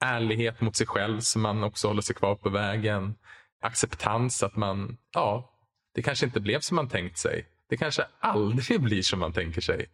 [0.06, 3.16] ärlighet mot sig själv så man också håller sig kvar på vägen.
[3.62, 5.52] Acceptans att man, ja,
[5.96, 7.55] det kanske inte blev som man tänkt sig.
[7.70, 9.86] Det kanske aldrig blir som man tänker sig.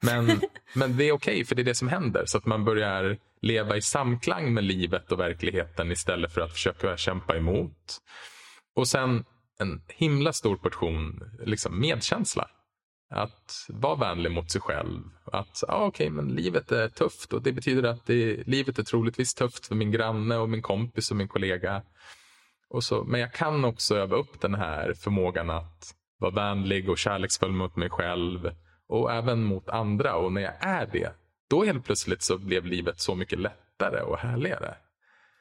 [0.00, 0.40] Men,
[0.74, 2.24] men det är okej okay, för det är det som händer.
[2.26, 6.96] Så att man börjar leva i samklang med livet och verkligheten istället för att försöka
[6.96, 7.98] kämpa emot.
[8.74, 9.24] Och sen
[9.58, 12.50] en himla stor portion liksom medkänsla.
[13.10, 15.02] Att vara vänlig mot sig själv.
[15.24, 18.82] Att ah, okej, okay, men livet är tufft och det betyder att det, livet är
[18.82, 21.82] troligtvis tufft för min granne och min kompis och min kollega.
[22.70, 26.98] Och så, men jag kan också öva upp den här förmågan att vara vänlig och
[26.98, 28.50] kärleksfull mot mig själv
[28.88, 30.16] och även mot andra.
[30.16, 31.12] Och när jag är det,
[31.50, 34.74] då helt plötsligt så blev livet så mycket lättare och härligare.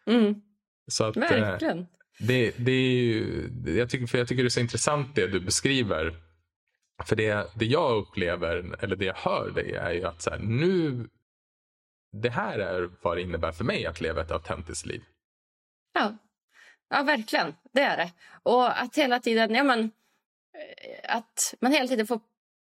[0.05, 0.41] Mm.
[0.87, 1.79] Så att, Verkligen.
[1.79, 1.85] Eh,
[2.19, 5.39] det, det är ju, jag, tycker, för jag tycker det är så intressant det du
[5.39, 6.15] beskriver.
[7.03, 10.39] För det, det jag upplever, eller det jag hör dig är ju att så här,
[10.39, 11.07] nu,
[12.11, 15.03] det här är vad det innebär för mig att leva ett autentiskt liv.
[15.93, 16.17] Ja,
[16.89, 17.53] ja verkligen.
[17.73, 18.11] Det är det.
[18.43, 19.91] Och att hela tiden, ja men,
[20.57, 22.19] Eh, att man hela tiden får,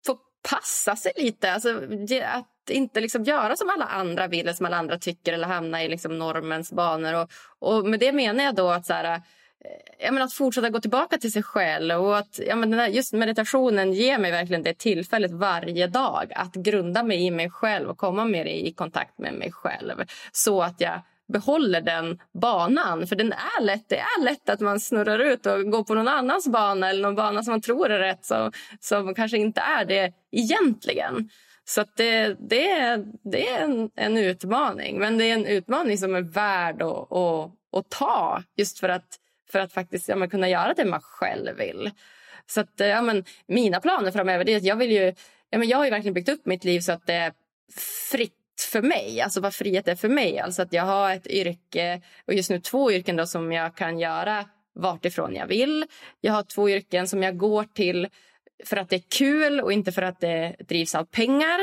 [0.06, 0.18] får
[0.50, 1.52] passa sig lite.
[1.52, 1.80] Alltså,
[2.24, 5.84] att inte liksom göra som alla andra vill eller som alla andra tycker eller hamna
[5.84, 7.14] i liksom normens banor.
[7.14, 9.20] Och, och med det menar jag då att så här, eh,
[9.98, 12.04] jag menar, att fortsätta gå tillbaka till sig själv.
[12.04, 17.02] Och att, jag menar, just meditationen ger mig verkligen det tillfället varje dag att grunda
[17.02, 20.04] mig i mig själv och komma mer i kontakt med mig själv.
[20.32, 21.00] Så att jag
[21.32, 23.06] behåller den banan.
[23.06, 23.88] För den är lätt.
[23.88, 27.14] Det är lätt att man snurrar ut och går på någon annans bana eller någon
[27.14, 31.30] bana som man tror är rätt som, som kanske inte är det egentligen.
[31.64, 34.98] Så det, det, är, det är en, en, utmaning.
[34.98, 39.18] Men det är en utmaning som är värd att, att, att ta just för att
[39.52, 41.90] för att faktiskt ja, kunna göra det man själv vill.
[42.46, 45.14] Så att, ja, men, mina planer framöver är att jag vill ju...
[45.50, 47.32] Ja, men jag har ju verkligen byggt upp mitt liv så att det är
[48.10, 50.38] fritt för mig, alltså vad frihet är för mig.
[50.38, 53.98] Alltså att jag har ett yrke, och just nu två yrken då, som jag kan
[53.98, 55.86] göra vartifrån jag vill.
[56.20, 58.08] Jag har två yrken som jag går till
[58.64, 61.60] för att det är kul och inte för att det drivs av pengar.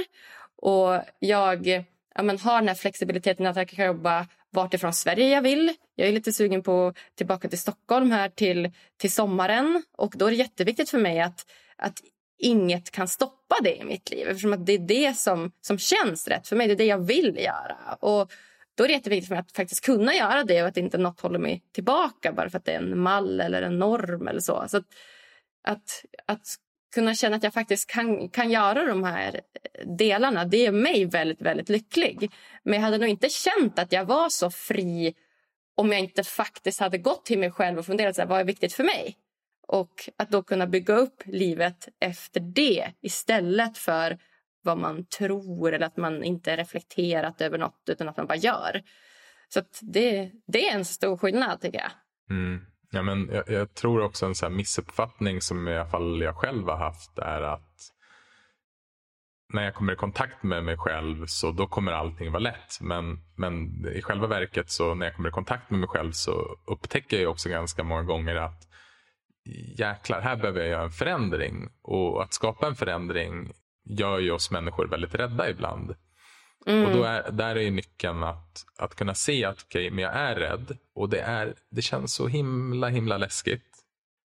[0.56, 1.68] Och jag
[2.16, 5.74] ja, men har den här flexibiliteten att jag kan jobba vartifrån Sverige jag vill.
[5.96, 9.84] Jag är lite sugen på tillbaka till Stockholm här till, till sommaren.
[9.98, 11.46] Och då är det jätteviktigt för mig att,
[11.78, 12.00] att
[12.40, 14.28] inget kan stoppa det i mitt liv.
[14.28, 16.68] Eftersom att det är det som, som känns rätt för mig.
[16.68, 17.98] Det är det jag vill göra.
[18.00, 18.32] Och
[18.76, 21.22] då är det jätteviktigt för mig att faktiskt kunna göra det och att inte något
[21.22, 24.66] håller mig tillbaka bara för att det är en mall eller en norm eller så.
[24.68, 24.86] så att,
[25.64, 26.48] att, att
[26.94, 29.42] kunna känna att jag faktiskt kan, kan göra de här
[29.98, 32.32] delarna, det gör mig väldigt, väldigt lycklig.
[32.64, 35.14] Men jag hade nog inte känt att jag var så fri
[35.76, 38.44] om jag inte faktiskt hade gått till mig själv och funderat så här, vad är
[38.44, 39.18] viktigt för mig.
[39.72, 44.18] Och att då kunna bygga upp livet efter det istället för
[44.62, 48.82] vad man tror eller att man inte reflekterat över något utan att man bara gör.
[49.50, 51.92] Så det, det är en stor skillnad tycker jag.
[52.30, 52.66] Mm.
[52.92, 56.68] Ja, men jag, jag, tror också en så missuppfattning som i alla fall jag själv
[56.68, 57.92] har haft är att
[59.54, 62.82] när jag kommer i kontakt med mig själv så då kommer allting vara lätt.
[62.82, 66.58] Men, men i själva verket så när jag kommer i kontakt med mig själv så
[66.66, 68.69] upptäcker jag också ganska många gånger att
[69.78, 71.70] jäklar, här behöver jag göra en förändring.
[71.82, 73.52] Och att skapa en förändring
[73.86, 75.96] gör ju oss människor väldigt rädda ibland.
[76.66, 76.86] Mm.
[76.86, 80.16] Och då är, där är nyckeln att, att kunna se att okej, okay, men jag
[80.16, 83.76] är rädd och det, är, det känns så himla himla läskigt.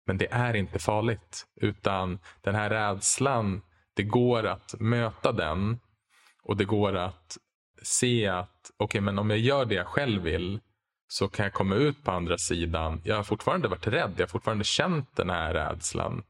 [0.08, 1.46] Men det är inte farligt.
[1.62, 3.62] Utan den här rädslan,
[3.96, 5.80] det går att möta den
[6.44, 7.38] och det går att
[7.82, 10.60] se att okej, okay, men om jag gör det jag själv vill
[11.16, 13.02] så kan jag komma ut på andra sidan.
[13.04, 16.24] Jag har fortfarande varit rädd, jag har fortfarande känt den här rädslan.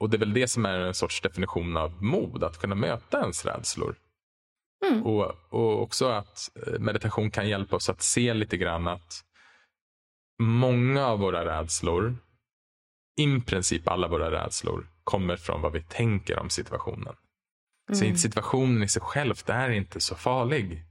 [0.00, 3.20] Och det är väl det som är en sorts definition av mod, att kunna möta
[3.20, 3.96] ens rädslor.
[4.86, 5.06] Mm.
[5.06, 9.24] Och, och också att eh, meditation kan hjälpa oss att se lite grann att
[10.42, 12.16] många av våra rädslor,
[13.20, 17.14] i princip alla våra rädslor, kommer från vad vi tänker om situationen.
[17.92, 20.85] Så situationen i sig själv är inte så farlig.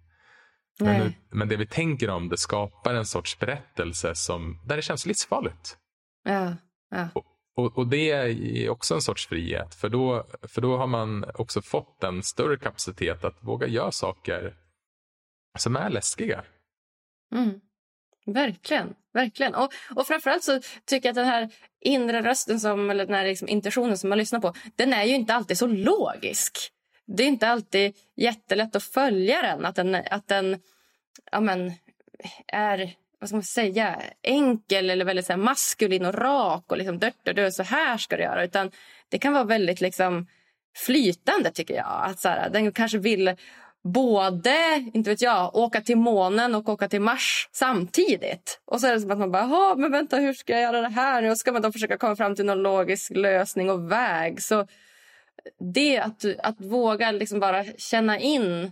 [0.79, 5.05] Men, men det vi tänker om det skapar en sorts berättelse som, där det känns
[5.05, 5.77] livsfarligt.
[6.23, 6.55] Ja,
[6.89, 7.09] ja.
[7.55, 9.75] Och, och det är också en sorts frihet.
[9.75, 14.55] För då, för då har man också fått en större kapacitet att våga göra saker
[15.57, 16.43] som är läskiga.
[17.35, 17.61] Mm.
[18.25, 18.95] Verkligen.
[19.13, 19.55] verkligen.
[19.55, 21.49] Och, och framförallt så tycker jag att den här
[21.81, 25.15] inre rösten, som, eller den här liksom intentionen som man lyssnar på, den är ju
[25.15, 26.71] inte alltid så logisk.
[27.07, 29.65] Det är inte alltid jättelätt att följa den.
[29.65, 30.61] Att den, att den
[31.31, 31.73] ja, men,
[32.47, 36.71] är vad ska man säga, enkel eller väldigt så här, maskulin och rak.
[36.71, 38.43] och liksom, dört, dört, dört, Så här ska du göra.
[38.43, 38.71] Utan
[39.09, 40.27] det kan vara väldigt liksom,
[40.85, 42.01] flytande, tycker jag.
[42.03, 43.35] Att så här, Den kanske vill
[43.83, 48.61] både inte vet jag, åka till månen och åka till Mars samtidigt.
[48.65, 50.89] Och så är det som att man bara, men vänta, hur ska jag göra det
[50.89, 51.31] här nu?
[51.31, 54.41] Och ska man då försöka komma fram till någon logisk lösning och väg.
[54.41, 54.67] Så
[55.73, 58.71] det att, att våga liksom bara känna in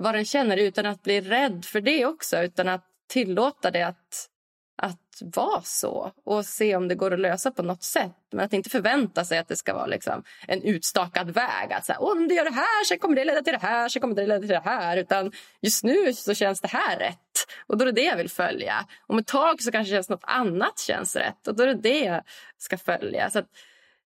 [0.00, 2.38] vad den känner utan att bli rädd för det också.
[2.42, 4.28] Utan att tillåta det att,
[4.76, 8.16] att vara så och se om det går att lösa på något sätt.
[8.32, 11.72] Men att inte förvänta sig att det ska vara liksom en utstakad väg.
[11.72, 13.88] Att så här, om du gör det här så kommer det leda till det här,
[13.88, 14.96] så kommer det leda till det här.
[14.96, 17.18] Utan just nu så känns det här rätt
[17.66, 18.86] och då är det det jag vill följa.
[19.06, 22.00] Om ett tag så kanske känns något annat känns rätt och då är det det
[22.00, 22.22] jag
[22.58, 23.30] ska följa.
[23.30, 23.48] Så att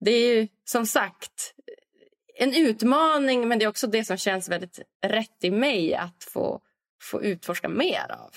[0.01, 1.55] det är ju som sagt
[2.43, 6.61] en utmaning men det är också det som känns väldigt rätt i mig att få,
[7.03, 8.31] få utforska mer av.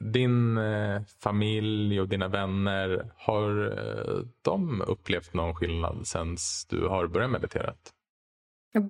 [0.00, 6.36] Din eh, familj och dina vänner, har eh, de upplevt någon skillnad sen
[6.68, 7.74] du har börjat meditera?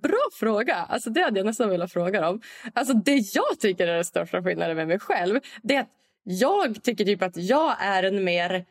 [0.03, 0.75] Bra fråga!
[0.75, 2.41] Alltså det hade jag nästan velat fråga om.
[2.75, 5.93] Alltså det jag tycker är den största skillnaden med mig själv det är att
[6.23, 8.65] jag tycker typ att jag är en mer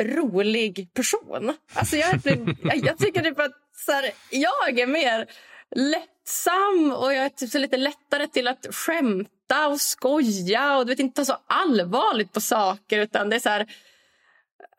[0.00, 1.54] rolig person.
[1.74, 5.26] Alltså jag, jag, jag tycker typ att så här, jag är mer
[5.76, 10.92] lättsam och jag är typ så lite lättare till att skämta och skoja och du
[10.92, 12.98] vet, inte ta så allvarligt på saker.
[12.98, 13.66] utan det är så här,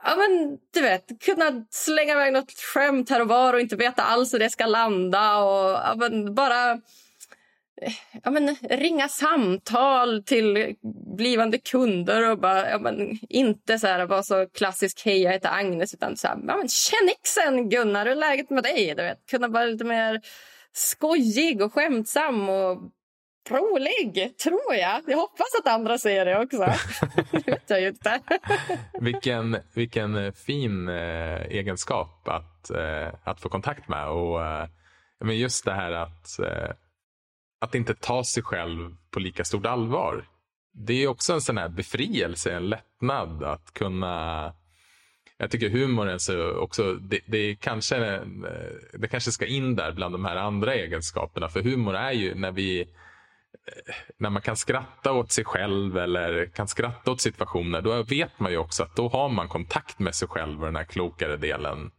[0.06, 4.04] Ja, men du vet, kunna slänga iväg något skämt här och var och inte veta
[4.04, 5.38] alls hur det ska landa.
[5.38, 6.82] Och ja, men bara
[8.24, 10.76] ja, men, ringa samtal till
[11.18, 15.50] blivande kunder och bara, ja, men, inte så här, vara så klassisk hej jag heter
[15.50, 18.94] Agnes utan så här, ja, men, tjenixen Gunnar, hur är läget med dig?
[18.98, 20.22] Du vet, kunna vara lite mer
[20.74, 22.78] skojig och skämtsam och
[23.50, 25.02] rolig, tror jag.
[25.08, 26.58] Jag hoppas att andra ser det också.
[27.32, 28.20] det vet jag ju inte.
[29.00, 34.08] vilken, vilken fin eh, egenskap att, eh, att få kontakt med.
[34.08, 34.68] Och eh,
[35.24, 36.72] men Just det här att, eh,
[37.64, 40.26] att inte ta sig själv på lika stort allvar.
[40.74, 44.54] Det är också en sån här befrielse, en lättnad att kunna
[45.38, 48.22] jag tycker humorn så också, det, det, kanske,
[48.94, 51.50] det kanske ska in där bland de här andra egenskaperna.
[51.50, 52.88] För humor är ju när vi
[54.18, 58.52] när man kan skratta åt sig själv eller kan skratta åt situationer, då vet man
[58.52, 61.92] ju också att då har man kontakt med sig själv och den här klokare delen.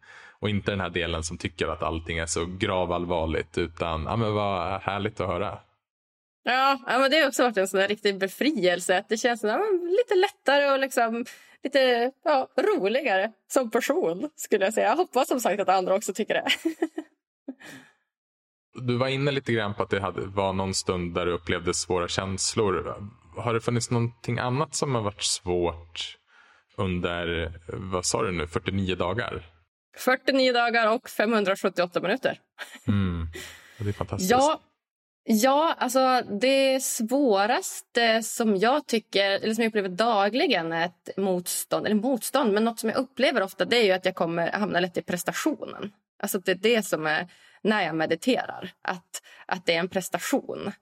[0.45, 4.35] Och inte den här delen som tycker att allting är så gravallvarligt, utan ja, men
[4.35, 5.59] vad härligt att höra.
[6.43, 8.99] Ja, ja men det har också varit en sån riktig befrielse.
[8.99, 11.25] Att det känns ja, lite lättare och liksom,
[11.63, 14.31] lite ja, roligare som person.
[14.37, 14.89] skulle Jag säga.
[14.89, 16.47] Jag hoppas som sagt att andra också tycker det.
[18.87, 21.75] Du var inne lite grann på att det hade, var någon stund där du upplevde
[21.75, 23.09] svåra känslor.
[23.37, 26.19] Har det funnits någonting annat som har varit svårt
[26.77, 29.54] under, vad sa du nu, 49 dagar?
[29.97, 32.41] 49 dagar och 578 minuter.
[32.89, 33.27] Mm.
[33.79, 34.31] Det är fantastiskt.
[34.31, 34.61] Ja,
[35.25, 41.87] ja, alltså det svåraste som jag tycker, eller som jag upplever dagligen är ett motstånd,
[41.87, 44.81] eller motstånd, men något som jag upplever ofta det är ju att jag kommer hamna
[44.81, 45.93] lätt i prestationen.
[46.23, 47.29] Alltså det är det som är
[47.63, 48.73] när jag mediterar.
[48.83, 50.73] Att, att det är en prestation.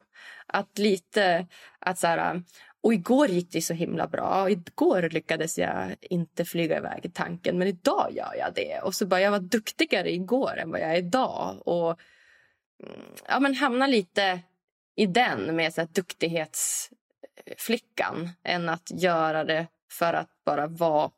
[0.47, 1.47] Att lite...
[1.79, 2.43] att så här,
[2.83, 4.51] och igår gick det så himla bra.
[4.51, 8.81] Igår lyckades jag inte flyga iväg i tanken, men idag gör jag det.
[8.81, 11.69] Och så bara, Jag var duktigare igår än vad jag är idag.
[11.69, 12.01] Och
[12.83, 14.41] mm, ja, men hamna lite
[14.97, 21.11] i den med så här, duktighetsflickan än att göra det för att bara vara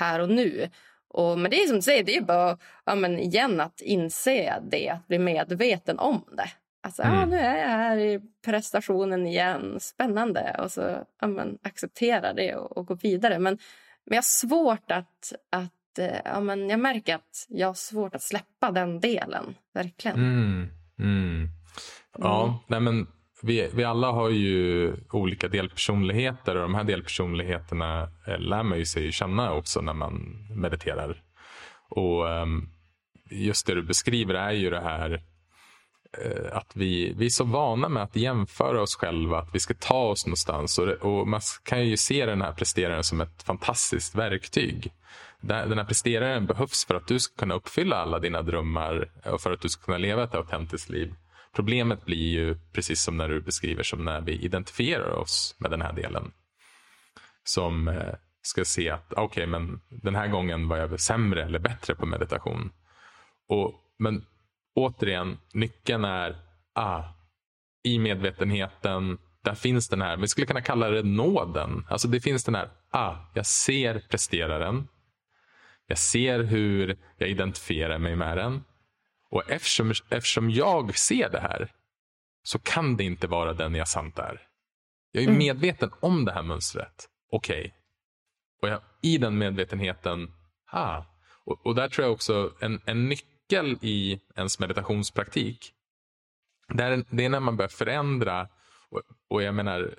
[0.00, 0.70] här och nu.
[1.08, 4.62] Och, men det är som du säger, det är bara ja, men igen att inse
[4.70, 6.50] det, att bli medveten om det.
[6.84, 7.14] Alltså, mm.
[7.14, 10.56] ja, nu är jag här i prestationen igen, spännande.
[10.58, 13.38] Och så ja, men, acceptera det och, och, gå vidare.
[13.38, 13.58] Men,
[14.04, 18.14] men jag har svårt att, att eh, ja, men jag märker att jag har svårt
[18.14, 20.16] att släppa den delen, verkligen.
[20.16, 20.68] Mm.
[20.98, 21.48] Mm.
[22.18, 22.54] Ja, mm.
[22.66, 23.06] nej men
[23.42, 28.86] vi, vi alla har ju olika delpersonligheter och de här delpersonligheterna eh, lär man ju
[28.86, 31.22] sig känna också när man mediterar.
[31.88, 32.68] Och um,
[33.30, 35.22] just det du beskriver är ju det här
[36.18, 39.74] Eh, att vi, vi är så vana med att jämföra oss själva, att vi ska
[39.74, 40.78] ta oss någonstans.
[40.78, 44.92] Och, och man kan ju se den här presteraren som ett fantastiskt verktyg.
[45.40, 49.52] Den här presteraren behövs för att du ska kunna uppfylla alla dina drömmar och för
[49.52, 51.14] att du ska kunna leva ett autentiskt liv.
[51.52, 55.82] Problemet blir ju, precis som när du beskriver, som när vi identifierar oss med den
[55.82, 56.32] här delen.
[57.44, 61.58] Som eh, ska se att okej, okay, men den här gången var jag sämre eller
[61.58, 62.72] bättre på meditation.
[63.48, 64.24] Och, men
[64.74, 66.36] återigen, nyckeln är
[66.74, 67.04] ah,
[67.84, 71.86] i medvetenheten, där finns den här, vi skulle kunna kalla det nåden.
[71.88, 74.88] Alltså det finns den här, ah, jag ser presteraren.
[75.86, 78.64] Jag ser hur jag identifierar mig med den.
[79.30, 81.70] Och eftersom, eftersom jag ser det här
[82.42, 84.40] så kan det inte vara den jag sant är.
[85.12, 85.38] Jag är mm.
[85.38, 87.08] medveten om det här mönstret.
[87.30, 87.60] Okej.
[87.60, 87.70] Okay.
[88.62, 90.32] Och jag, i den medvetenheten,
[90.70, 91.02] ah.
[91.44, 93.31] Och, och där tror jag också en, en nyckel
[93.80, 95.72] i ens meditationspraktik.
[96.68, 98.48] Det är, det är när man börjar förändra.
[98.90, 99.94] Och, och jag menar,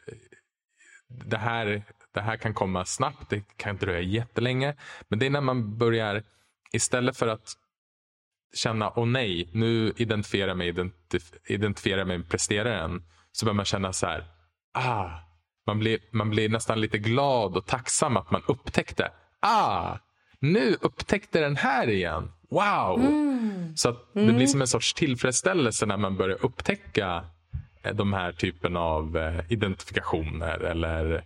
[1.08, 1.84] det här,
[2.14, 4.76] det här kan komma snabbt, det kan dröja jättelänge.
[5.08, 6.24] Men det är när man börjar,
[6.72, 7.54] istället för att
[8.54, 13.04] känna, åh oh nej, nu identifierar jag mig, identif identifierar mig med presteraren.
[13.32, 14.26] Så börjar man känna så här,
[14.74, 15.10] ah,
[15.68, 19.98] man blir, man blir nästan lite glad och tacksam att man upptäckte, ah,
[20.44, 22.32] nu upptäckte den här igen.
[22.50, 23.00] Wow!
[23.00, 23.78] Mm.
[23.78, 24.36] Så det mm.
[24.36, 27.26] blir som en sorts tillfredsställelse när man börjar upptäcka
[27.84, 31.24] eh, de här typen av eh, identifikationer eller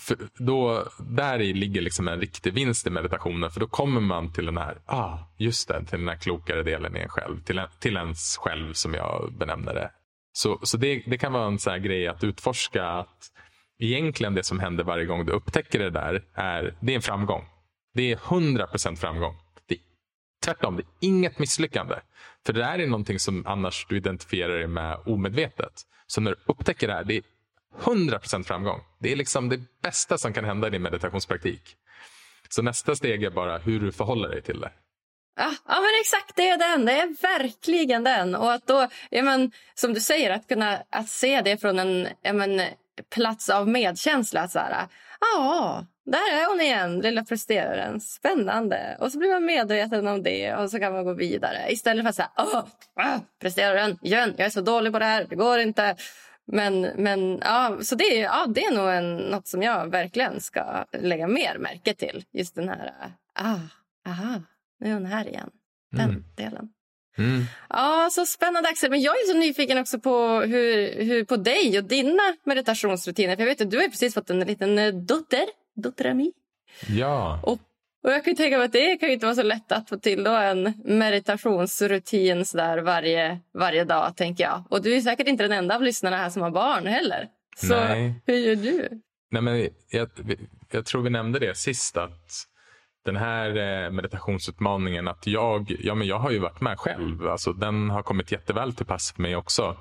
[0.00, 3.50] för då, där i ligger liksom en riktig vinst i meditationen.
[3.50, 6.96] För då kommer man till den här, ah, just det, till den här klokare delen
[6.96, 7.42] i en själv.
[7.42, 9.90] Till, en, till ens själv som jag benämner det.
[10.32, 13.30] Så, så det, det kan vara en sån grej att utforska att
[13.78, 17.44] egentligen det som händer varje gång du upptäcker det där är, det är en framgång.
[17.94, 19.36] Det är 100% framgång.
[19.66, 19.80] Det är,
[20.44, 21.94] tvärtom, det är inget misslyckande.
[22.46, 25.72] För det där är någonting som annars du identifierar dig med omedvetet.
[26.06, 27.22] Så när du upptäcker det här, det är
[27.82, 28.80] 100% framgång.
[28.98, 31.76] Det är liksom det bästa som kan hända i din meditationspraktik.
[32.48, 34.72] Så nästa steg är bara hur du förhåller dig till det.
[35.36, 36.84] Ja, ja men exakt det är den.
[36.84, 38.34] Det är verkligen den.
[38.34, 42.08] Och att då, ja, men, som du säger, att kunna att se det från en
[42.22, 42.60] ja, men,
[43.14, 44.40] plats av medkänsla.
[44.40, 44.86] Att så här,
[45.20, 48.00] ja, där är hon igen, lilla presteraren.
[48.00, 48.96] Spännande.
[49.00, 51.72] Och så blir man medveten om det och så kan man gå vidare.
[51.72, 55.26] Istället för att säga, åh, ah, presteraren igen, jag är så dålig på det här,
[55.30, 55.96] det går inte.
[56.46, 60.40] Men, men ja, så det är, ja, det är nog en, något som jag verkligen
[60.40, 62.24] ska lägga mer märke till.
[62.32, 62.92] Just den här,
[63.34, 63.56] ah,
[64.08, 64.42] aha,
[64.80, 65.50] nu är hon här igen.
[65.92, 66.24] Den mm.
[66.36, 66.68] delen.
[67.18, 67.44] Mm.
[67.68, 68.90] Ja, så spännande Axel.
[68.90, 73.36] Men jag är så nyfiken också på, hur, hur, på dig och dina meditationsrutiner.
[73.36, 75.44] För jag vet att du har precis fått en liten eh, dotter,
[75.74, 76.32] Dotterami.
[76.88, 77.40] Ja.
[77.42, 77.58] Och
[78.04, 80.24] och jag kan tänka mig att det kan inte vara så lätt att få till
[80.24, 84.16] då en meditationsrutin så där varje, varje dag.
[84.16, 84.64] tänker jag.
[84.70, 87.28] Och du är säkert inte den enda av lyssnarna här som har barn heller.
[87.56, 88.22] Så Nej.
[88.26, 88.88] hur gör du?
[89.30, 90.08] Nej, men jag,
[90.70, 92.46] jag tror vi nämnde det sist att
[93.04, 97.26] den här eh, meditationsutmaningen att jag, ja, men jag har ju varit med själv.
[97.28, 99.76] Alltså, den har kommit jätteväl till pass för mig också.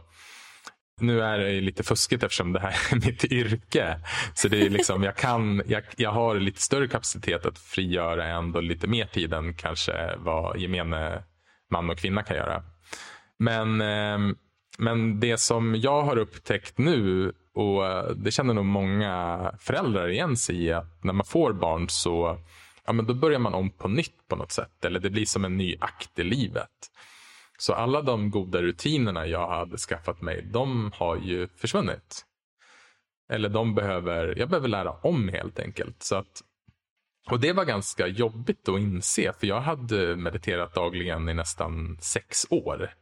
[1.01, 3.99] Nu är det lite fuskigt eftersom det här är mitt yrke.
[4.33, 8.61] Så det är liksom, jag, kan, jag, jag har lite större kapacitet att frigöra ändå
[8.61, 11.23] lite mer tid än kanske vad gemene
[11.71, 12.63] man och kvinna kan göra.
[13.39, 14.35] Men, ehm,
[14.77, 17.83] men det som jag har upptäckt nu och
[18.15, 22.39] det känner nog många föräldrar igen sig i att när man får barn så
[22.85, 24.85] ja, men då börjar man om på nytt på något sätt.
[24.85, 26.69] Eller det blir som en ny akt i livet.
[27.63, 32.25] Så alla de goda rutinerna jag hade skaffat mig, de har ju försvunnit.
[33.29, 36.03] Eller de behöver, jag behöver lära om helt enkelt.
[36.03, 36.41] Så att,
[37.31, 42.45] och det var ganska jobbigt att inse, för jag hade mediterat dagligen i nästan sex
[42.49, 42.93] år.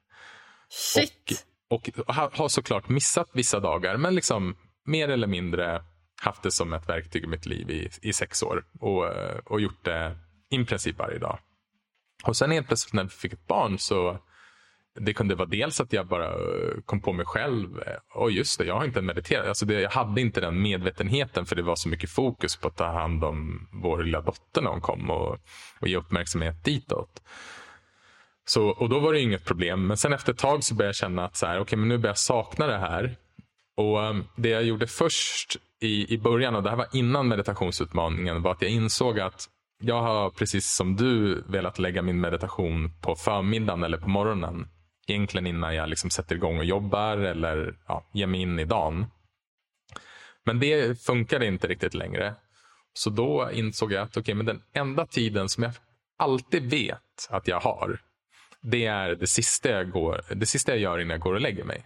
[0.70, 1.46] Shit!
[1.70, 4.56] Och, och har såklart missat vissa dagar, men liksom
[4.86, 5.84] mer eller mindre
[6.22, 8.66] haft det som ett verktyg i mitt liv i, i sex år.
[8.80, 9.06] Och,
[9.52, 10.18] och gjort det
[10.50, 11.40] i princip varje dag.
[12.24, 14.20] Och sen helt plötsligt när vi fick ett barn så
[15.00, 17.80] det kunde vara dels att jag bara eh, kom på mig själv.
[17.80, 19.48] Eh, och just det, jag har inte mediterat.
[19.48, 22.78] Alltså det, jag hade inte den medvetenheten för det var så mycket fokus på att
[22.78, 25.38] ta hand om vår lilla dotter när hon kom och,
[25.80, 27.22] och ge uppmärksamhet ditåt.
[28.46, 29.88] Så, och då var det inget problem.
[29.88, 31.98] Men sen efter ett tag så började jag känna att så här, okay, men nu
[31.98, 33.16] börjar jag sakna det här.
[33.78, 38.42] Och ehm, Det jag gjorde först i, i början, och det här var innan meditationsutmaningen,
[38.42, 39.50] var att jag insåg att
[39.84, 44.68] jag har precis som du velat lägga min meditation på förmiddagen eller på morgonen
[45.12, 49.06] egentligen innan jag liksom sätter igång och jobbar eller ja, ger mig in i dagen.
[50.44, 52.36] Men det funkade inte riktigt längre.
[52.94, 55.74] Så då insåg jag att okay, men den enda tiden som jag
[56.18, 58.00] alltid vet att jag har,
[58.62, 61.64] det är det sista, jag går, det sista jag gör innan jag går och lägger
[61.64, 61.86] mig.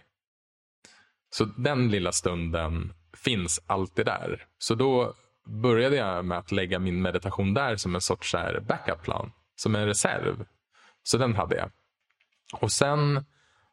[1.30, 4.46] Så den lilla stunden finns alltid där.
[4.58, 5.14] Så då
[5.46, 8.34] började jag med att lägga min meditation där som en sorts
[8.68, 9.32] backup-plan.
[9.56, 10.44] Som en reserv.
[11.02, 11.70] Så den hade jag.
[12.52, 13.24] Och sen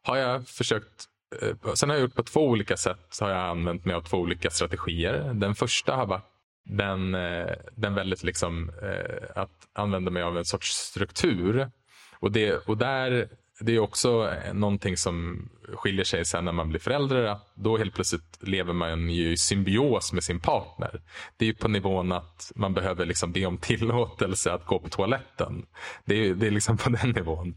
[0.02, 1.04] har jag försökt
[1.42, 3.06] eh, Sen har jag gjort på två olika sätt.
[3.10, 5.34] Så har jag använt mig av två olika strategier.
[5.34, 6.30] Den första har varit
[6.64, 11.70] den, eh, den väldigt liksom eh, att använda mig av en sorts struktur.
[12.12, 13.28] Och, det, och där
[13.60, 17.24] det är också eh, någonting som skiljer sig sen när man blir förälder.
[17.24, 21.00] Att då helt plötsligt lever man ju i symbios med sin partner.
[21.36, 25.66] Det är på nivån att man behöver liksom be om tillåtelse att gå på toaletten.
[26.04, 27.56] Det är, det är liksom på den nivån.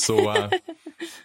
[0.00, 0.50] Så, eh,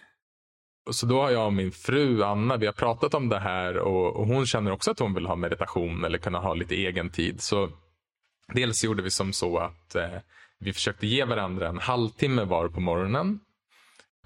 [0.90, 4.16] så då har jag och min fru Anna vi har pratat om det här och,
[4.16, 7.40] och hon känner också att hon vill ha meditation eller kunna ha lite egen tid.
[7.40, 7.68] Så
[8.54, 10.18] dels gjorde vi som så att eh,
[10.58, 13.40] vi försökte ge varandra en halvtimme var på morgonen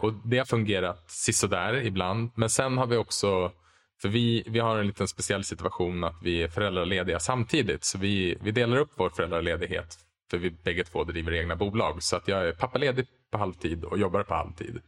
[0.01, 2.31] och Det har fungerat sisådär ibland.
[2.35, 3.53] Men sen har vi också,
[4.03, 7.85] för vi, vi har en liten speciell situation att vi är föräldralediga samtidigt.
[7.85, 9.99] Så vi, vi delar upp vår föräldraledighet.
[10.31, 12.03] För vi bägge två driver egna bolag.
[12.03, 14.81] Så att jag är pappaledig på halvtid och jobbar på halvtid.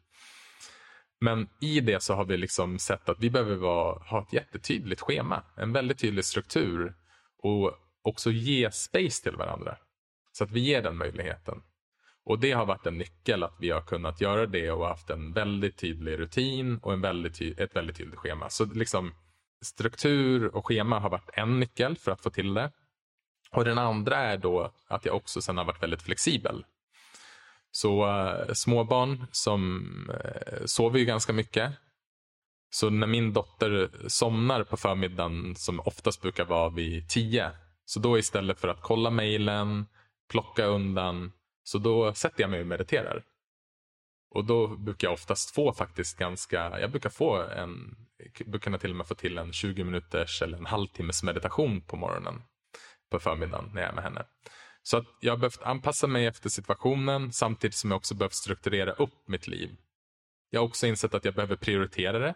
[1.20, 5.00] Men i det så har vi liksom sett att vi behöver vara, ha ett jättetydligt
[5.00, 5.42] schema.
[5.56, 6.94] En väldigt tydlig struktur.
[7.42, 9.76] Och också ge space till varandra.
[10.32, 11.62] Så att vi ger den möjligheten.
[12.26, 15.32] Och det har varit en nyckel att vi har kunnat göra det och haft en
[15.32, 18.50] väldigt tydlig rutin och en väldigt ett väldigt tydligt schema.
[18.50, 19.14] Så liksom
[19.64, 22.72] struktur och schema har varit en nyckel för att få till det.
[23.50, 26.64] Och den andra är då att jag också sen har varit väldigt flexibel.
[27.70, 29.90] Så äh, småbarn som
[30.24, 31.72] äh, sover ju ganska mycket.
[32.70, 37.50] Så när min dotter somnar på förmiddagen som oftast brukar vara vid tio.
[37.84, 39.86] Så då istället för att kolla mejlen,
[40.30, 41.32] plocka undan
[41.68, 43.24] så då sätter jag mig och mediterar.
[44.30, 47.96] Och då brukar jag oftast få faktiskt ganska, jag brukar få en,
[48.46, 52.42] brukar till och med få till en 20 minuters eller en halvtimmes meditation på morgonen.
[53.10, 54.26] På förmiddagen när jag är med henne.
[54.82, 58.92] Så att jag har behövt anpassa mig efter situationen samtidigt som jag också behövt strukturera
[58.92, 59.76] upp mitt liv.
[60.50, 62.34] Jag har också insett att jag behöver prioritera det.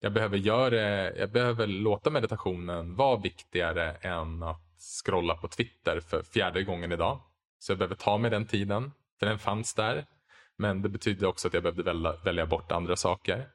[0.00, 6.22] Jag behöver, göra, jag behöver låta meditationen vara viktigare än att scrolla på Twitter för
[6.22, 7.20] fjärde gången idag.
[7.58, 10.06] Så jag behöver ta mig den tiden, för den fanns där.
[10.56, 13.48] Men det betydde också att jag behövde välja, välja bort andra saker.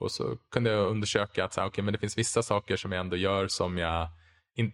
[0.00, 3.16] Och så kunde jag undersöka att okay, men det finns vissa saker som jag ändå
[3.16, 4.08] gör som jag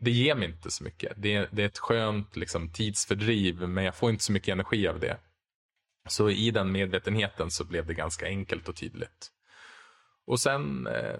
[0.00, 1.12] det ger mig inte så mycket.
[1.16, 4.88] Det är, det är ett skönt liksom, tidsfördriv men jag får inte så mycket energi
[4.88, 5.18] av det.
[6.08, 9.30] Så i den medvetenheten så blev det ganska enkelt och tydligt.
[10.26, 11.18] Och sen eh,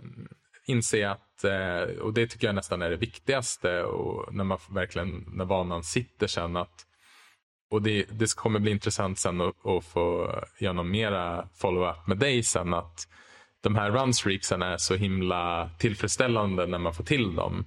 [0.67, 4.59] inser jag att, eh, och det tycker jag nästan är det viktigaste, och när man
[4.71, 6.86] verkligen, när vanan sitter sen, att
[7.71, 12.19] och det, det kommer bli intressant sen att, att få göra någon mera follow-up med
[12.19, 12.75] dig sen.
[12.75, 13.09] Att
[13.63, 17.67] de här runstreaksen är så himla tillfredsställande när man får till dem.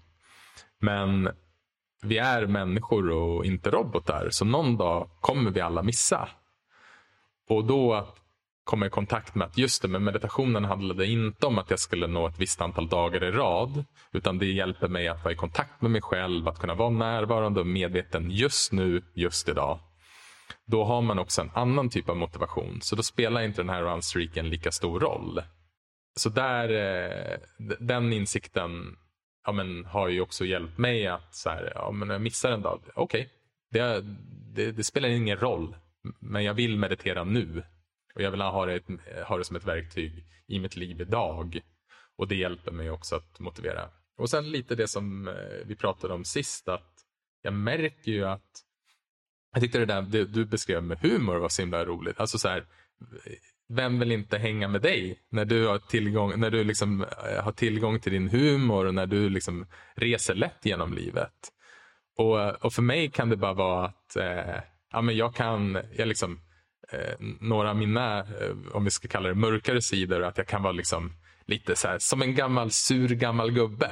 [0.80, 1.30] Men
[2.04, 4.28] vi är människor och inte robotar.
[4.32, 6.30] Så någon dag kommer vi alla missa.
[7.50, 8.16] Och då att
[8.64, 12.08] komma i kontakt med att just det, men meditationen handlade inte om att jag skulle
[12.08, 13.86] nå ett visst antal dagar i rad.
[14.12, 17.60] Utan det hjälper mig att vara i kontakt med mig själv, att kunna vara närvarande
[17.60, 19.80] och medveten just nu, just idag
[20.66, 22.82] då har man också en annan typ av motivation.
[22.82, 25.42] Så då spelar inte den här runstreaken lika stor roll.
[26.16, 27.40] Så där, eh,
[27.80, 28.98] den insikten
[29.46, 32.62] ja, men, har ju också hjälpt mig att så här, ja, men jag missar en
[32.62, 33.28] dag, okej, okay,
[33.72, 34.02] det,
[34.56, 35.76] det, det, spelar ingen roll.
[36.20, 37.64] Men jag vill meditera nu.
[38.16, 38.82] Och jag vill ha det,
[39.28, 41.62] ha det som ett verktyg i mitt liv idag.
[42.18, 43.90] Och det hjälper mig också att motivera.
[44.18, 45.34] Och sen lite det som eh,
[45.66, 46.94] vi pratade om sist, att
[47.42, 48.64] jag märker ju att
[49.54, 52.20] jag tyckte det där det du beskrev med humor var så himla roligt.
[52.20, 52.66] Alltså så här,
[53.70, 57.52] vem vill inte hänga med dig när du har tillgång, när du liksom eh, har
[57.52, 61.34] tillgång till din humor och när du liksom reser lätt genom livet.
[62.18, 66.08] Och, och för mig kan det bara vara att eh, ja, men jag kan, jag
[66.08, 66.40] liksom,
[66.92, 70.64] eh, några av mina, eh, om vi ska kalla det mörkare sidor, att jag kan
[70.64, 71.14] vara liksom
[71.50, 73.92] lite så här, som en gammal sur gammal gubbe.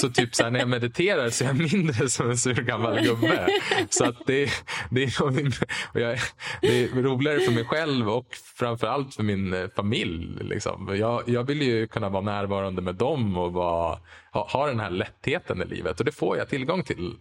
[0.00, 3.00] Så typ så här, när jag mediterar så är jag mindre som en sur gammal
[3.00, 3.48] gubbe.
[3.90, 4.50] Så att det,
[4.90, 5.10] det, är,
[6.00, 6.18] jag,
[6.60, 10.44] det är roligare för mig själv och framförallt för min eh, familj.
[10.44, 10.96] Liksom.
[10.96, 13.98] Jag, jag vill ju kunna vara närvarande med dem och vara,
[14.32, 15.98] ha, ha den här lättheten i livet.
[16.00, 17.16] Och det får jag tillgång till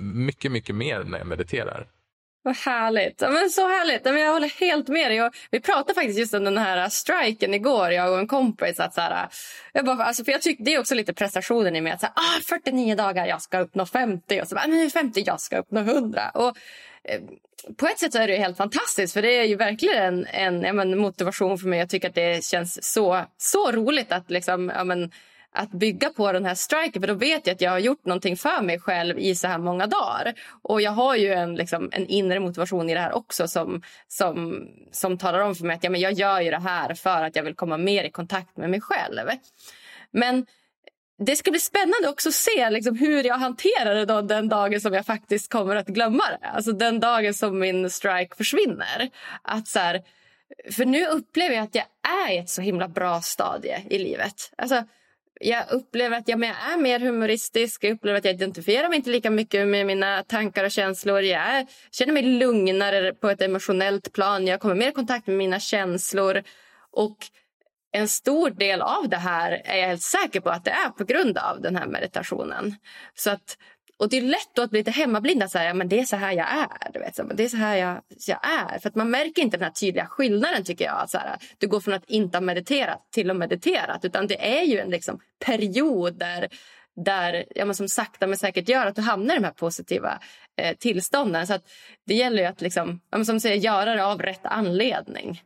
[0.00, 1.86] mycket, mycket mer när jag mediterar.
[2.44, 3.20] Vad härligt.
[3.20, 4.04] men så härligt.
[4.04, 5.30] men jag håller helt med dig.
[5.50, 8.80] vi pratade faktiskt just om den här äh, striken igår, jag och en kompis.
[8.80, 9.28] Att så här, äh,
[9.72, 11.92] jag bara, alltså, för jag tyck, Det är också lite prestationen i mig.
[11.92, 14.40] Att så här, ah, 49 dagar, jag ska uppnå 50.
[14.40, 16.30] Och så bara, nu 50, jag ska uppnå 100.
[16.34, 16.56] Och
[17.04, 17.20] eh,
[17.76, 20.76] på ett sätt så är det helt fantastiskt för det är ju verkligen en, en
[20.76, 21.78] men, motivation för mig.
[21.78, 25.10] Jag tycker att det känns så, så roligt att liksom, ja, men,
[25.54, 28.36] att bygga på den här striken för då vet jag att jag har gjort någonting
[28.36, 30.34] för mig själv i så här många dagar.
[30.62, 34.66] Och jag har ju en, liksom, en inre motivation i det här också som, som,
[34.92, 37.36] som talar om för mig att ja, men jag gör ju det här för att
[37.36, 39.28] jag vill komma mer i kontakt med mig själv.
[40.10, 40.46] Men
[41.18, 44.80] det ska bli spännande också att se liksom, hur jag hanterar det då den dagen
[44.80, 46.46] som jag faktiskt kommer att glömma det.
[46.48, 49.10] Alltså den dagen som min strike försvinner.
[49.42, 50.02] Att så här,
[50.72, 51.84] för nu upplever jag att jag
[52.26, 54.52] är i ett så himla bra stadie i livet.
[54.58, 54.84] Alltså,
[55.42, 57.84] jag upplever att jag är mer humoristisk.
[57.84, 61.20] Jag upplever att jag identifierar mig inte lika mycket med mina tankar och känslor.
[61.20, 64.46] Jag känner mig lugnare på ett emotionellt plan.
[64.46, 66.42] Jag kommer mer i kontakt med mina känslor.
[66.92, 67.16] Och
[67.92, 71.04] en stor del av det här är jag helt säker på att det är på
[71.04, 72.74] grund av den här meditationen.
[73.14, 73.58] Så att,
[73.98, 75.50] och det är lätt att bli lite hemmablind.
[75.50, 76.92] Så här, men det är så här jag är.
[76.92, 78.78] Du vet, så, det är så här jag, jag är.
[78.78, 81.10] För att man märker inte den här tydliga skillnaden tycker jag.
[81.10, 84.04] Så här, du går från att inte ha mediterat till att mediterat.
[84.04, 86.48] Utan det är ju en liksom, period där,
[87.04, 90.18] där ja, men som sakta men säkert gör att du hamnar i de här positiva
[90.56, 91.46] eh, tillstånden.
[91.46, 91.62] Så att
[92.06, 95.40] det gäller ju att liksom, ja, men som säger, göra det av rätt anledning.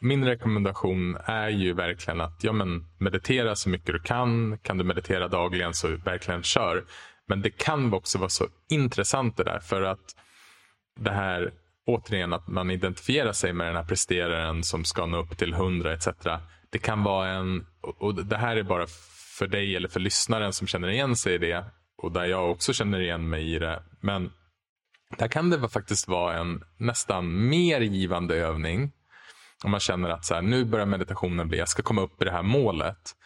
[0.00, 4.58] Min rekommendation är ju verkligen att ja, men meditera så mycket du kan.
[4.58, 6.84] Kan du meditera dagligen så verkligen kör.
[7.26, 10.16] Men det kan också vara så intressant det där för att
[11.00, 11.52] det här
[11.86, 15.92] återigen att man identifierar sig med den här presteraren som ska nå upp till 100
[15.92, 16.08] etc.
[16.70, 18.86] Det kan vara en, och det här är bara
[19.38, 21.64] för dig eller för lyssnaren som känner igen sig i det
[21.96, 23.82] och där jag också känner igen mig i det.
[24.00, 24.32] Men
[25.18, 28.92] där kan det faktiskt vara en nästan mer givande övning
[29.64, 32.24] om man känner att så här, nu börjar meditationen bli, jag ska komma upp i
[32.24, 33.16] det här målet.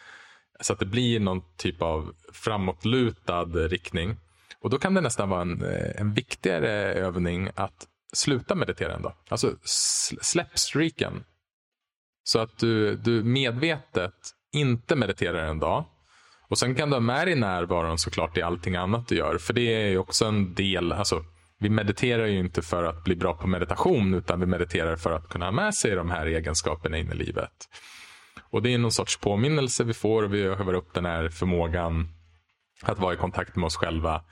[0.61, 4.16] Så att det blir någon typ av framåtlutad riktning.
[4.61, 9.02] Och då kan det nästan vara en, eh, en viktigare övning att sluta meditera en
[9.02, 9.14] dag.
[9.28, 9.56] Alltså
[10.20, 11.24] släpp streaken.
[12.24, 14.14] Så att du, du medvetet
[14.52, 15.84] inte mediterar en dag.
[16.48, 19.38] Och sen kan du ha med dig närvaron såklart i allting annat du gör.
[19.38, 21.24] För det är ju också en del, alltså
[21.59, 25.28] vi mediterar ju inte för att bli bra på meditation utan vi mediterar för att
[25.28, 27.68] kunna ha med sig de här egenskaperna in i livet.
[28.51, 32.09] Och Det är någon sorts påminnelse vi får och vi övar upp den här förmågan
[32.82, 34.24] att vara i kontakt med oss själva.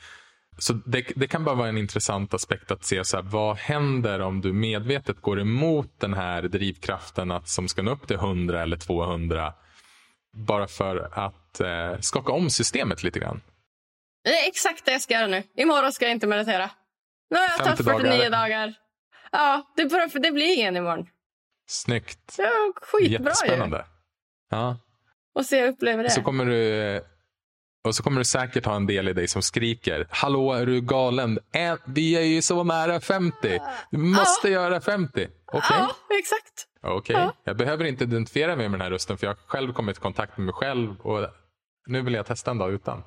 [0.58, 4.20] Så det, det kan bara vara en intressant aspekt att se så här, vad händer
[4.20, 8.62] om du medvetet går emot den här drivkraften att, som ska nå upp till 100
[8.62, 9.54] eller 200
[10.32, 13.40] bara för att eh, skaka om systemet lite grann.
[14.24, 15.42] Det är exakt det jag ska göra nu.
[15.56, 16.70] Imorgon ska jag inte meditera.
[17.30, 18.30] Nu har jag tagit 49 dagar.
[18.30, 18.74] dagar.
[19.32, 21.06] Ja, det, det blir ingen imorgon.
[21.66, 22.34] Snyggt.
[22.38, 23.76] Ja, skitbra Jättespännande.
[23.76, 23.95] Ju.
[24.50, 24.76] Ja.
[25.34, 26.10] Och så jag upplever det.
[26.10, 27.00] Så kommer du,
[27.84, 30.06] och så kommer du säkert ha en del i dig som skriker.
[30.10, 31.38] Hallå, är du galen?
[31.86, 33.60] Vi är ju så nära 50.
[33.90, 34.62] Du måste ja.
[34.62, 35.10] göra 50.
[35.12, 35.58] Okej?
[35.58, 35.78] Okay?
[35.78, 36.66] Ja, exakt.
[36.82, 36.96] Okej.
[36.96, 37.14] Okay.
[37.16, 37.32] Ja.
[37.44, 40.00] Jag behöver inte identifiera mig med den här rösten för jag har själv kommit i
[40.00, 41.28] kontakt med mig själv och
[41.86, 43.02] nu vill jag testa en dag utan.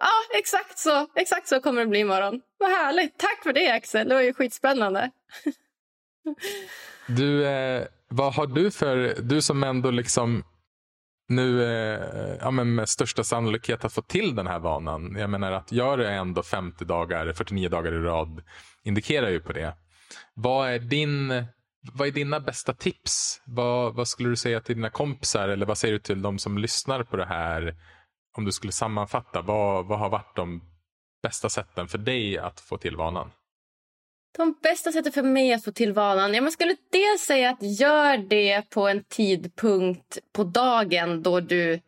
[0.00, 1.06] Ja, exakt så.
[1.14, 2.40] Exakt så kommer det bli imorgon.
[2.58, 3.18] Vad härligt.
[3.18, 4.08] Tack för det Axel.
[4.08, 5.10] Det var ju skitspännande.
[7.06, 10.44] du, eh, vad har du för, du som ändå liksom
[11.28, 15.16] nu eh, ja, men med största sannolikhet att få till den här vanan.
[15.18, 18.42] Jag menar att gör det ändå 50 dagar, 49 dagar i rad
[18.84, 19.74] indikerar ju på det.
[20.34, 21.44] Vad är din
[21.92, 23.42] vad är dina bästa tips?
[23.46, 26.58] Vad, vad skulle du säga till dina kompisar eller vad säger du till de som
[26.58, 27.76] lyssnar på det här
[28.36, 30.62] om du skulle sammanfatta, vad, vad har varit de
[31.22, 33.30] bästa sätten för dig att få till vanan?
[34.36, 36.34] De bästa sätten för mig att få till vanan?
[36.34, 41.80] Jag man skulle dels säga att gör det på en tidpunkt på dagen då du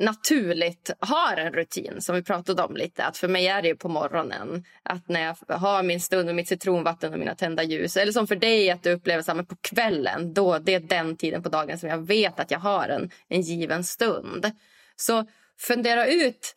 [0.00, 3.04] naturligt har en rutin som vi pratade om lite.
[3.04, 4.64] Att för mig är det på morgonen.
[4.82, 7.96] Att när jag har min stund med mitt citronvatten och mina tända ljus.
[7.96, 10.34] Eller som för dig att du upplever samma på kvällen.
[10.34, 13.40] Då, det är den tiden på dagen som jag vet att jag har en, en
[13.40, 14.50] given stund.
[14.96, 15.26] Så
[15.58, 16.54] fundera ut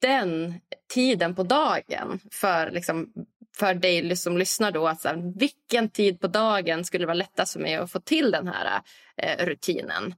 [0.00, 0.54] den
[0.94, 3.12] tiden på dagen för, liksom,
[3.60, 4.70] för dig som lyssnar.
[4.70, 8.30] Då, att, här, vilken tid på dagen skulle vara lättast för mig att få till
[8.30, 8.80] den här
[9.16, 10.14] eh, rutinen?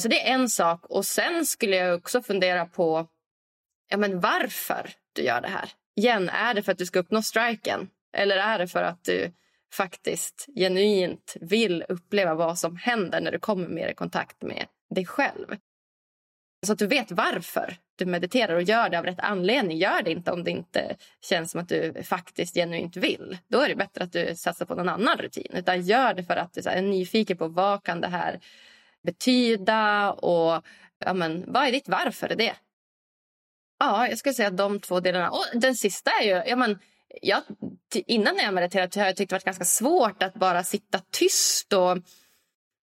[0.00, 0.86] Så det är en sak.
[0.86, 3.08] Och Sen skulle jag också fundera på
[3.88, 5.70] ja, men varför du gör det här.
[5.96, 7.90] Igen, är det för att du ska uppnå striken?
[8.16, 9.32] Eller är det för att du
[9.72, 15.06] faktiskt genuint vill uppleva vad som händer när du kommer mer i kontakt med dig
[15.06, 15.56] själv?
[16.66, 19.78] Så att du vet varför du mediterar och gör det av rätt anledning.
[19.78, 23.38] Gör det inte om det inte känns som att du faktiskt genuint vill.
[23.48, 25.52] Då är det bättre att du satsar på någon annan rutin.
[25.54, 28.40] Utan gör det för att du är nyfiken på vad kan det här
[29.02, 30.64] betyda och
[31.04, 32.54] ja, men, vad är ditt varför är det?
[33.78, 35.30] Ja, jag skulle säga de två delarna.
[35.30, 36.78] Och den sista är ju, ja, men,
[37.22, 37.42] jag,
[37.94, 41.98] innan jag mediterat har jag tyckt det varit ganska svårt att bara sitta tyst och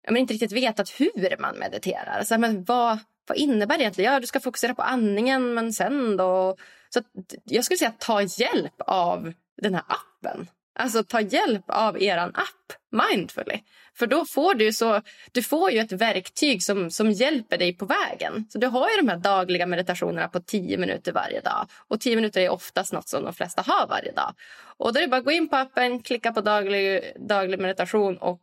[0.01, 2.23] jag men inte riktigt veta hur man mediterar.
[2.23, 4.13] Så, men vad, vad innebär det egentligen?
[4.13, 6.55] Ja, du ska fokusera på andningen, men sen då?
[6.89, 7.01] Så
[7.43, 10.47] jag skulle säga ta hjälp av den här appen.
[10.79, 13.59] Alltså ta hjälp av er app Mindfully.
[13.97, 15.01] För då får du så,
[15.31, 18.45] du får ju ett verktyg som, som hjälper dig på vägen.
[18.49, 21.67] Så du har ju de här dagliga meditationerna på tio minuter varje dag.
[21.87, 24.33] Och tio minuter är oftast något som de flesta har varje dag.
[24.77, 28.17] Och då är det bara att gå in på appen, klicka på daglig, daglig meditation
[28.17, 28.41] och,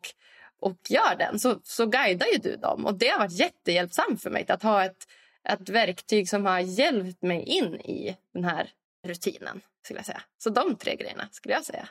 [0.63, 1.39] och gör den.
[1.39, 2.87] Så, så guidar ju du dem.
[2.87, 5.07] Och det har varit jättehjälpsamt för mig att ha ett,
[5.49, 8.71] ett verktyg som har hjälpt mig in i den här
[9.07, 9.61] rutinen.
[9.85, 10.23] Skulle jag säga.
[10.39, 11.89] Så de tre grejerna skulle jag säga.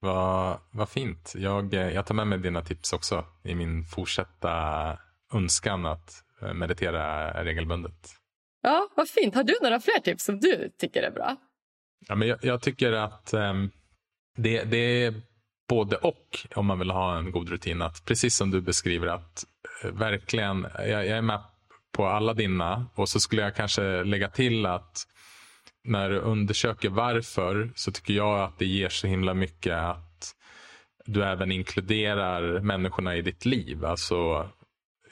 [0.00, 1.32] Vad, vad fint.
[1.36, 4.98] Jag, jag tar med mig dina tips också i min fortsatta
[5.34, 8.10] önskan att eh, meditera regelbundet.
[8.62, 9.34] Ja, vad fint.
[9.34, 11.36] Har du några fler tips som du tycker är bra?
[12.08, 13.70] Ja, men jag, jag tycker att um,
[14.36, 15.14] det, det är
[15.72, 17.82] både och om man vill ha en god rutin.
[17.82, 19.44] Att precis som du beskriver att
[19.84, 21.40] eh, verkligen, jag, jag, är med
[21.92, 25.06] på alla dina och så skulle jag kanske lägga till att
[25.84, 30.34] när du undersöker varför så tycker jag att det ger så himla mycket att
[31.06, 33.84] du även inkluderar människorna i ditt liv.
[33.84, 34.48] Alltså,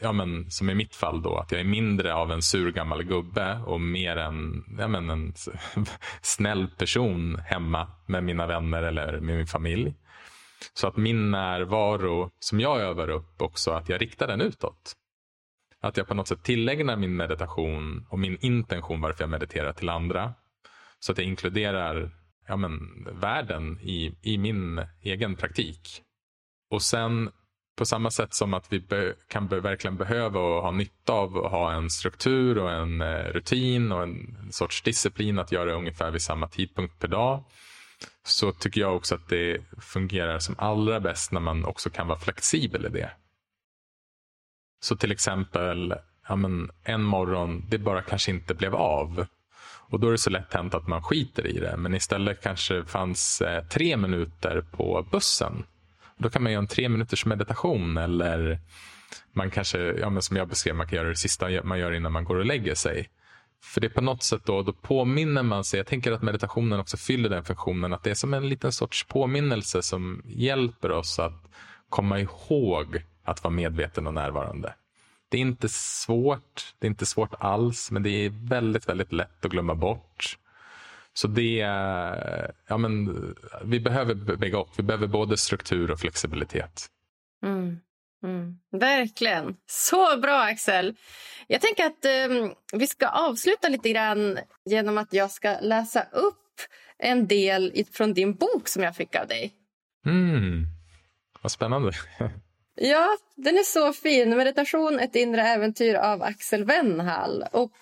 [0.00, 3.02] ja, men, som i mitt fall då, att jag är mindre av en sur gammal
[3.02, 5.34] gubbe och mer en, ja, men, en
[6.22, 9.94] snäll person hemma med mina vänner eller med min familj.
[10.74, 14.96] Så att min närvaro som jag övar upp också, att jag riktar den utåt.
[15.80, 19.88] Att jag på något sätt tillägnar min meditation och min intention varför jag mediterar till
[19.88, 20.34] andra.
[20.98, 22.10] Så att jag inkluderar
[22.46, 26.02] ja, men, världen i, i min egen praktik.
[26.70, 27.30] Och sen
[27.76, 31.38] på samma sätt som att vi be, kan be, verkligen behöva och ha nytta av
[31.38, 36.10] att ha en struktur och en eh, rutin och en sorts disciplin att göra ungefär
[36.10, 37.44] vid samma tidpunkt per dag.
[38.24, 42.18] Så tycker jag också att det fungerar som allra bäst när man också kan vara
[42.18, 43.10] flexibel i det.
[44.80, 45.94] Så till exempel
[46.28, 49.26] ja, men, en morgon, det bara kanske inte blev av.
[49.62, 51.76] Och då är det så lätt hänt att man skiter i det.
[51.76, 55.64] Men istället kanske det fanns eh, tre minuter på bussen.
[56.16, 58.58] Då kan man göra en tre minuters meditation eller
[59.32, 62.12] man kanske, ja, men som jag beskrev, man kan göra det sista man gör innan
[62.12, 63.08] man går och lägger sig.
[63.62, 65.78] För det är på något sätt då, då påminner man sig.
[65.78, 67.92] Jag tänker att meditationen också fyller den funktionen.
[67.92, 71.50] Att det är som en liten sorts påminnelse som hjälper oss att
[71.88, 74.74] komma ihåg att vara medveten och närvarande.
[75.28, 76.74] Det är inte svårt.
[76.78, 80.38] Det är inte svårt alls, men det är väldigt, väldigt lätt att glömma bort.
[81.12, 81.56] Så det,
[82.66, 83.16] ja men
[83.64, 84.68] vi behöver bägge och.
[84.76, 86.86] Vi behöver både struktur och flexibilitet.
[87.46, 87.80] Mm.
[88.22, 88.58] Mm.
[88.72, 89.56] Verkligen.
[89.66, 90.96] Så bra, Axel.
[91.46, 96.36] Jag tänker att um, vi ska avsluta lite grann genom att jag ska läsa upp
[96.98, 99.52] en del från din bok som jag fick av dig.
[100.06, 100.66] Mm.
[101.42, 101.92] Vad spännande.
[102.82, 104.36] Ja, den är så fin.
[104.36, 107.44] Meditation, ett inre äventyr av Axel Wennhall.
[107.52, 107.72] Och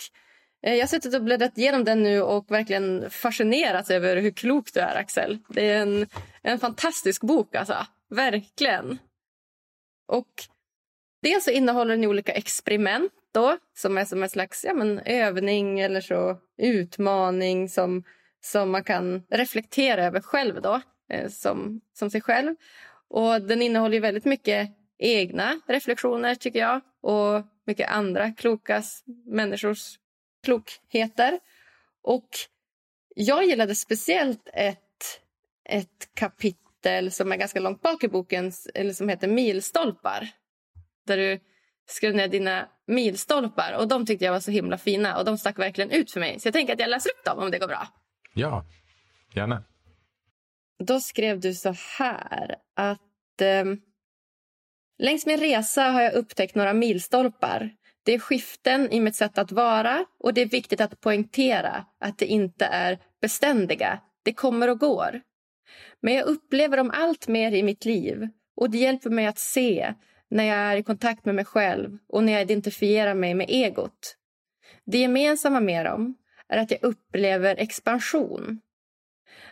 [0.63, 4.73] eh, jag har suttit och bläddrat igenom den nu och verkligen fascinerats över hur klok
[4.75, 5.39] du är, Axel.
[5.49, 6.07] Det är en,
[6.43, 7.75] en fantastisk bok, alltså.
[8.11, 8.99] Verkligen.
[10.09, 10.45] Och
[11.23, 15.81] dels så innehåller den olika experiment då, som är som en slags ja, men, övning
[15.81, 18.05] eller så utmaning som,
[18.41, 22.55] som man kan reflektera över själv då, eh, som, som sig själv.
[23.09, 28.83] Och den innehåller väldigt mycket egna reflektioner, tycker jag och mycket andra kloka
[29.27, 29.99] människors
[30.43, 31.41] klokheter.
[32.03, 32.29] Och
[33.15, 35.21] jag gillade speciellt ett,
[35.65, 36.68] ett kapitel
[37.11, 40.29] som är ganska långt bak i boken eller som heter Milstolpar.
[41.07, 41.41] Där du
[41.89, 43.73] skrev ner dina milstolpar.
[43.73, 46.41] Och De tyckte jag var så himla fina och de stack verkligen ut för mig.
[46.41, 47.89] Så jag tänker att jag läser upp dem om det går bra.
[48.35, 48.65] Ja,
[49.35, 49.65] gärna.
[50.85, 53.65] Då skrev du så här att eh,
[54.99, 57.71] Längs min resa har jag upptäckt några milstolpar.
[58.05, 62.19] Det är skiften i mitt sätt att vara och det är viktigt att poängtera att
[62.19, 64.01] det inte är beständiga.
[64.23, 65.21] Det kommer och går.
[66.01, 69.95] Men jag upplever dem allt mer i mitt liv och det hjälper mig att se
[70.31, 74.17] när jag är i kontakt med mig själv och när jag identifierar mig med egot.
[74.87, 76.15] Det gemensamma med dem
[76.49, 78.61] är att jag upplever expansion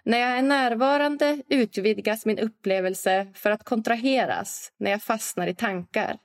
[0.06, 6.18] när jag är närvarande utvidgas min upplevelse för att kontraheras när jag fastnar i tankar.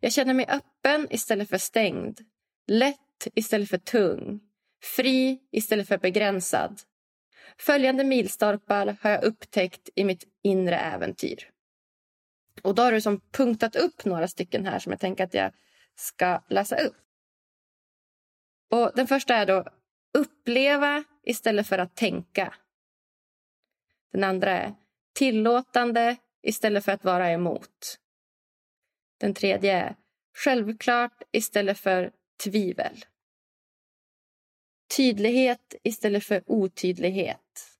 [0.00, 2.20] Jag känner mig öppen istället för stängd,
[2.66, 4.40] lätt istället för tung,
[4.96, 6.80] fri istället för begränsad.
[7.58, 11.50] Följande milstolpar har jag upptäckt i mitt inre äventyr.
[12.62, 15.52] Och då har du som punktat upp några stycken här som jag tänker att jag
[15.94, 16.96] ska läsa upp.
[18.70, 19.64] Och Den första är då
[20.18, 22.54] uppleva istället för att tänka.
[24.12, 24.74] Den andra är
[25.14, 27.98] tillåtande istället för att vara emot.
[29.20, 29.96] Den tredje är
[30.34, 32.12] självklart istället för
[32.44, 33.04] tvivel.
[34.96, 37.78] Tydlighet istället för otydlighet.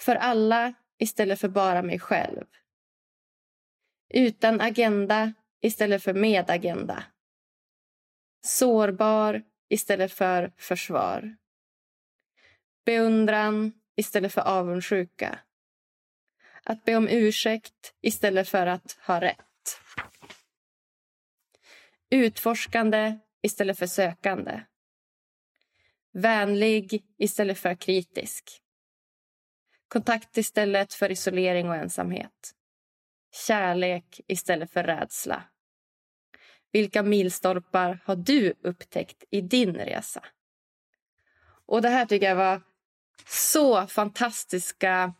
[0.00, 2.44] För alla istället för bara mig själv.
[4.08, 7.04] Utan agenda istället för med agenda.
[8.44, 11.36] Sårbar istället för försvar.
[12.84, 15.38] Beundran istället för avundsjuka.
[16.62, 19.80] Att be om ursäkt istället för att ha rätt.
[22.10, 24.60] Utforskande istället för sökande.
[26.18, 28.62] Vänlig istället för kritisk.
[29.88, 32.54] Kontakt istället för isolering och ensamhet.
[33.46, 35.42] Kärlek istället för rädsla.
[36.72, 40.24] Vilka milstolpar har du upptäckt i din resa?
[41.66, 42.62] Och Det här tycker jag var
[43.26, 45.14] så fantastiska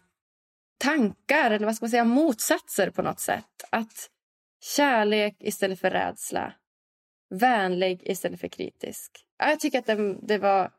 [0.78, 3.64] tankar, eller vad ska man säga, motsatser på något sätt.
[3.70, 4.11] Att
[4.61, 6.53] kärlek istället för rädsla.
[7.30, 9.26] Vänlig istället för kritisk.
[9.38, 10.72] Jag tycker att det, det var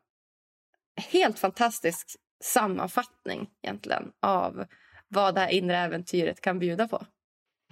[0.98, 2.06] helt fantastisk
[2.44, 4.64] sammanfattning egentligen av
[5.08, 7.06] vad det här inre äventyret kan bjuda på.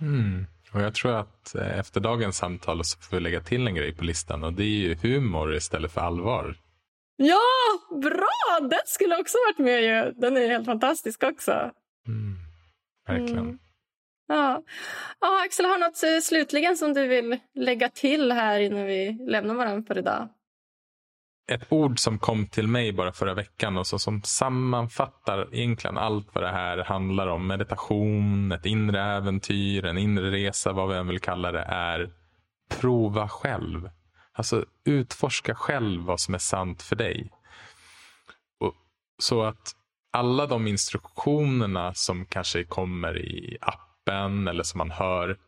[0.01, 0.47] Mm.
[0.73, 3.95] Och Jag tror att eh, efter dagens samtal så får vi lägga till en grej
[3.95, 6.57] på listan och det är ju humor istället för allvar.
[7.17, 7.41] Ja,
[8.03, 8.69] bra!
[8.69, 10.13] Den skulle också varit med ju.
[10.13, 11.71] Den är helt fantastisk också.
[12.07, 12.37] Mm.
[13.07, 13.39] Verkligen.
[13.39, 13.59] Mm.
[14.29, 14.63] Ja.
[15.21, 19.55] ja, Axel, har något eh, slutligen som du vill lägga till här innan vi lämnar
[19.55, 20.29] varandra för idag?
[21.49, 26.29] Ett ord som kom till mig bara förra veckan och så, som sammanfattar egentligen allt
[26.33, 27.47] vad det här handlar om.
[27.47, 32.11] Meditation, ett inre äventyr, en inre resa, vad vi än vill kalla det, är
[32.69, 33.91] prova själv.
[34.33, 37.31] Alltså utforska själv vad som är sant för dig.
[38.61, 38.75] Och,
[39.19, 39.73] så att
[40.13, 45.39] alla de instruktionerna som kanske kommer i appen eller som man hör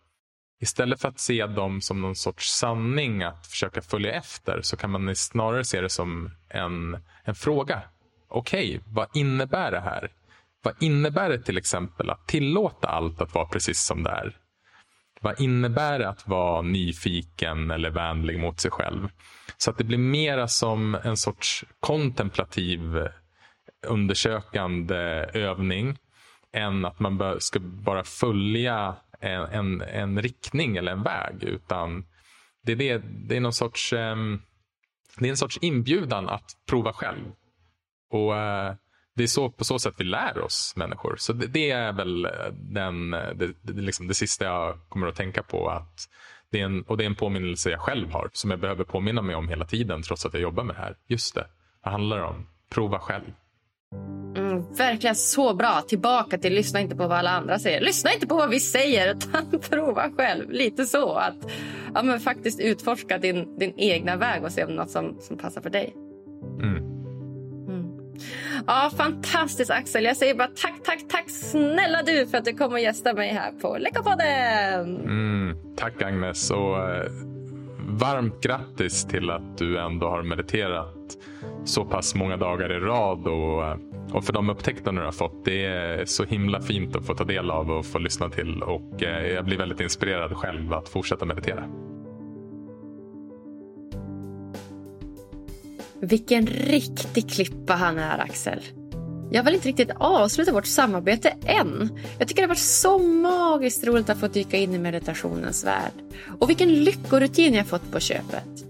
[0.60, 4.90] Istället för att se dem som någon sorts sanning att försöka följa efter så kan
[4.90, 7.82] man snarare se det som en, en fråga.
[8.28, 10.10] Okej, okay, vad innebär det här?
[10.62, 14.36] Vad innebär det till exempel att tillåta allt att vara precis som det är?
[15.20, 19.08] Vad innebär det att vara nyfiken eller vänlig mot sig själv?
[19.56, 23.08] Så att det blir mera som en sorts kontemplativ
[23.86, 24.96] undersökande
[25.34, 25.98] övning
[26.52, 31.42] än att man ska bara följa en, en, en riktning eller en väg.
[31.42, 32.04] Utan
[32.62, 34.42] det är, det, det är någon sorts um,
[35.18, 37.24] det är en sorts inbjudan att prova själv.
[38.10, 38.74] Och uh,
[39.14, 41.16] Det är så, på så sätt vi lär oss människor.
[41.18, 45.42] Så det, det är väl den, det, det, liksom det sista jag kommer att tänka
[45.42, 45.68] på.
[45.68, 46.08] att
[46.50, 49.22] det är en, Och det är en påminnelse jag själv har som jag behöver påminna
[49.22, 50.96] mig om hela tiden trots att jag jobbar med det här.
[51.06, 51.46] Just det,
[51.82, 52.46] vad handlar det om?
[52.70, 53.32] Prova själv.
[54.76, 55.80] Verkligen så bra.
[55.88, 57.80] Tillbaka till lyssna inte på vad alla andra säger.
[57.80, 60.50] Lyssna inte på vad vi säger, utan prova själv.
[60.50, 61.12] Lite så.
[61.14, 61.50] Att
[61.94, 65.60] ja, men faktiskt utforska din, din egna väg och se om något som, som passar
[65.60, 65.94] för dig.
[66.62, 66.76] Mm.
[67.68, 67.98] Mm.
[68.66, 70.04] Ja, fantastiskt Axel.
[70.04, 73.28] Jag säger bara tack, tack, tack snälla du för att du kom och gästade mig
[73.28, 74.96] här på Läckarpodden.
[74.96, 76.50] Mm, tack Agnes.
[76.50, 77.10] Och, eh,
[77.98, 81.16] varmt grattis till att du ändå har mediterat
[81.64, 83.26] så pass många dagar i rad.
[83.26, 83.76] Och,
[84.16, 85.44] och för de upptäckter du har fått.
[85.44, 88.62] Det är så himla fint att få ta del av och få lyssna till.
[88.62, 91.64] Och eh, jag blir väldigt inspirerad själv att fortsätta meditera.
[96.00, 98.60] Vilken riktig klippa han är, Axel.
[99.30, 101.98] Jag vill inte riktigt avsluta vårt samarbete än.
[102.18, 105.92] Jag tycker det har varit så magiskt roligt att få dyka in i meditationens värld.
[106.38, 108.64] Och vilken lyckorutin jag fått på köpet.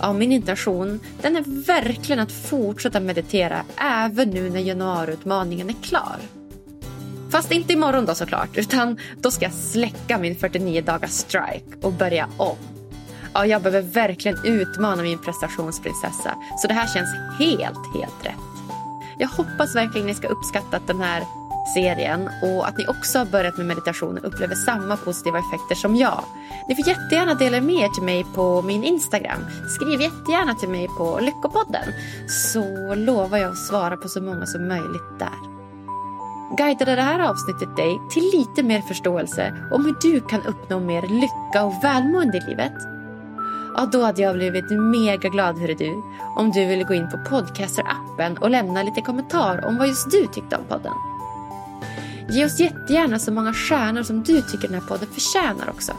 [0.00, 6.16] Ja, min intention den är verkligen att fortsätta meditera även nu när januariutmaningen är klar.
[7.30, 11.92] Fast inte imorgon då såklart, utan då ska jag släcka min 49 dagars strike och
[11.92, 12.56] börja om.
[13.34, 18.47] Ja, jag behöver verkligen utmana min prestationsprinsessa, så det här känns helt, helt rätt.
[19.18, 21.22] Jag hoppas verkligen ni ska uppskatta den här
[21.74, 25.96] serien och att ni också har börjat med meditation och upplever samma positiva effekter som
[25.96, 26.24] jag.
[26.68, 29.40] Ni får jättegärna dela med er till mig på min Instagram.
[29.68, 31.92] Skriv jättegärna till mig på Lyckopodden
[32.28, 35.58] så lovar jag att svara på så många som möjligt där.
[36.56, 41.02] Guidade det här avsnittet dig till lite mer förståelse om hur du kan uppnå mer
[41.02, 42.97] lycka och välmående i livet?
[43.78, 46.02] Ja, då hade jag blivit mega glad, hörru du,
[46.36, 50.26] om du ville gå in på Podcaster-appen och lämna lite kommentar om vad just du
[50.26, 50.92] tyckte om podden.
[52.28, 55.92] Ge oss jättegärna så många stjärnor som du tycker den här podden förtjänar också.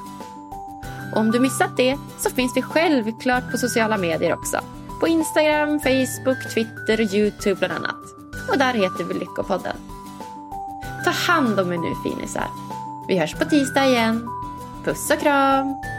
[1.11, 4.59] Och om du missat det så finns vi självklart på sociala medier också.
[4.99, 8.03] På Instagram, Facebook, Twitter och Youtube bland annat.
[8.49, 9.75] Och där heter vi Lyckopodden.
[11.05, 12.47] Ta hand om er nu finisar.
[13.07, 14.27] Vi hörs på tisdag igen.
[14.85, 15.98] Puss och kram!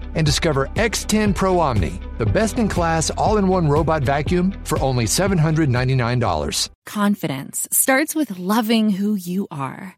[0.15, 4.79] and discover X10 Pro Omni, the best in class all in one robot vacuum for
[4.81, 6.69] only $799.
[6.85, 9.97] Confidence starts with loving who you are.